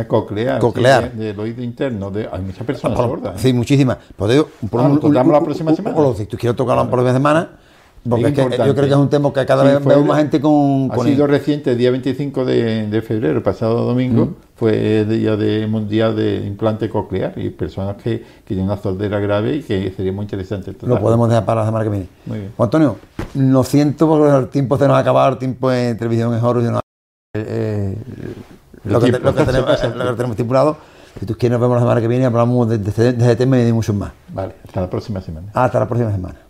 Coclear, 0.08 0.58
coclear. 0.60 1.12
Sí, 1.12 1.18
del 1.18 1.38
oído 1.38 1.62
interno. 1.62 2.10
De, 2.10 2.28
hay 2.30 2.40
muchas 2.40 2.66
personas 2.66 2.96
por, 2.96 3.10
sordas. 3.10 3.36
¿eh? 3.36 3.38
Sí, 3.38 3.52
muchísimas. 3.52 3.98
Digo, 4.28 4.48
por 4.70 4.80
ah, 4.80 4.84
un, 4.84 5.00
tocamos 5.00 5.32
la 5.32 5.40
próxima 5.40 5.70
un, 5.70 5.76
semana. 5.76 5.96
O 5.96 6.14
si 6.14 6.26
tú 6.26 6.36
quieres 6.36 6.56
tocarlo 6.56 6.84
la 6.84 6.90
próxima 6.90 7.12
semana, 7.12 7.50
porque 8.08 8.26
es 8.26 8.32
que 8.34 8.42
yo 8.42 8.74
creo 8.74 8.86
que 8.86 8.90
es 8.90 8.96
un 8.96 9.08
tema 9.08 9.32
que 9.32 9.46
cada 9.46 9.62
sí, 9.62 9.68
vez 9.74 9.84
veo 9.84 10.04
más 10.04 10.18
gente 10.18 10.40
con. 10.40 10.90
Ha 10.92 10.98
sido 10.98 11.26
reciente, 11.26 11.72
el 11.72 11.78
día 11.78 11.90
25 11.90 12.44
de, 12.44 12.86
de, 12.88 13.02
febrero, 13.02 13.38
el 13.38 13.42
pasado 13.42 13.82
domingo, 13.84 14.26
mm. 14.26 14.34
fue 14.56 15.00
el 15.00 15.08
día 15.08 15.36
de 15.36 15.66
mundial 15.66 16.14
de 16.14 16.44
implante 16.46 16.90
coclear 16.90 17.32
y 17.36 17.48
personas 17.50 17.96
que, 17.96 18.20
que 18.20 18.26
tienen 18.44 18.66
una 18.66 18.76
sordera 18.76 19.20
grave 19.20 19.56
y 19.56 19.62
que 19.62 19.90
sería 19.96 20.12
muy 20.12 20.24
interesante. 20.24 20.74
Lo 20.82 21.00
podemos 21.00 21.28
dejar 21.28 21.46
para 21.46 21.60
la 21.60 21.66
semana 21.66 21.84
que 21.84 21.90
viene. 21.90 22.08
Muy 22.26 22.38
bien. 22.40 22.52
Juan 22.56 22.66
Antonio, 22.66 22.96
lo 23.34 23.64
siento 23.64 24.06
porque 24.06 24.36
el 24.36 24.48
tiempo 24.48 24.76
se 24.76 24.86
nos 24.86 24.96
ha 24.96 25.00
acabado, 25.00 25.32
el 25.32 25.38
tiempo 25.38 25.72
en 25.72 25.96
televisión 25.96 26.34
es 26.34 26.42
oro. 26.42 26.60
Y 26.60 26.64
no, 26.64 26.80
eh, 27.36 27.96
lo 28.84 29.00
que, 29.00 29.12
lo, 29.12 29.34
que 29.34 29.44
tenemos, 29.44 29.82
lo 29.82 30.04
que 30.10 30.16
tenemos 30.16 30.30
estipulado. 30.30 30.76
Si 31.18 31.26
tú 31.26 31.36
quieres, 31.36 31.58
nos 31.58 31.60
vemos 31.60 31.76
la 31.76 31.82
semana 31.82 32.00
que 32.00 32.08
viene 32.08 32.24
hablamos 32.24 32.68
de, 32.68 32.78
de, 32.78 32.90
de, 32.90 33.10
este 33.10 33.36
tema 33.36 33.58
y 33.58 33.64
de 33.64 33.72
muchos 33.72 33.94
más. 33.94 34.12
Vale, 34.28 34.56
hasta 34.64 34.80
la 34.80 34.90
próxima 34.90 35.20
semana. 35.20 35.48
Hasta 35.54 35.78
la 35.78 35.86
próxima 35.86 36.10
semana. 36.10 36.43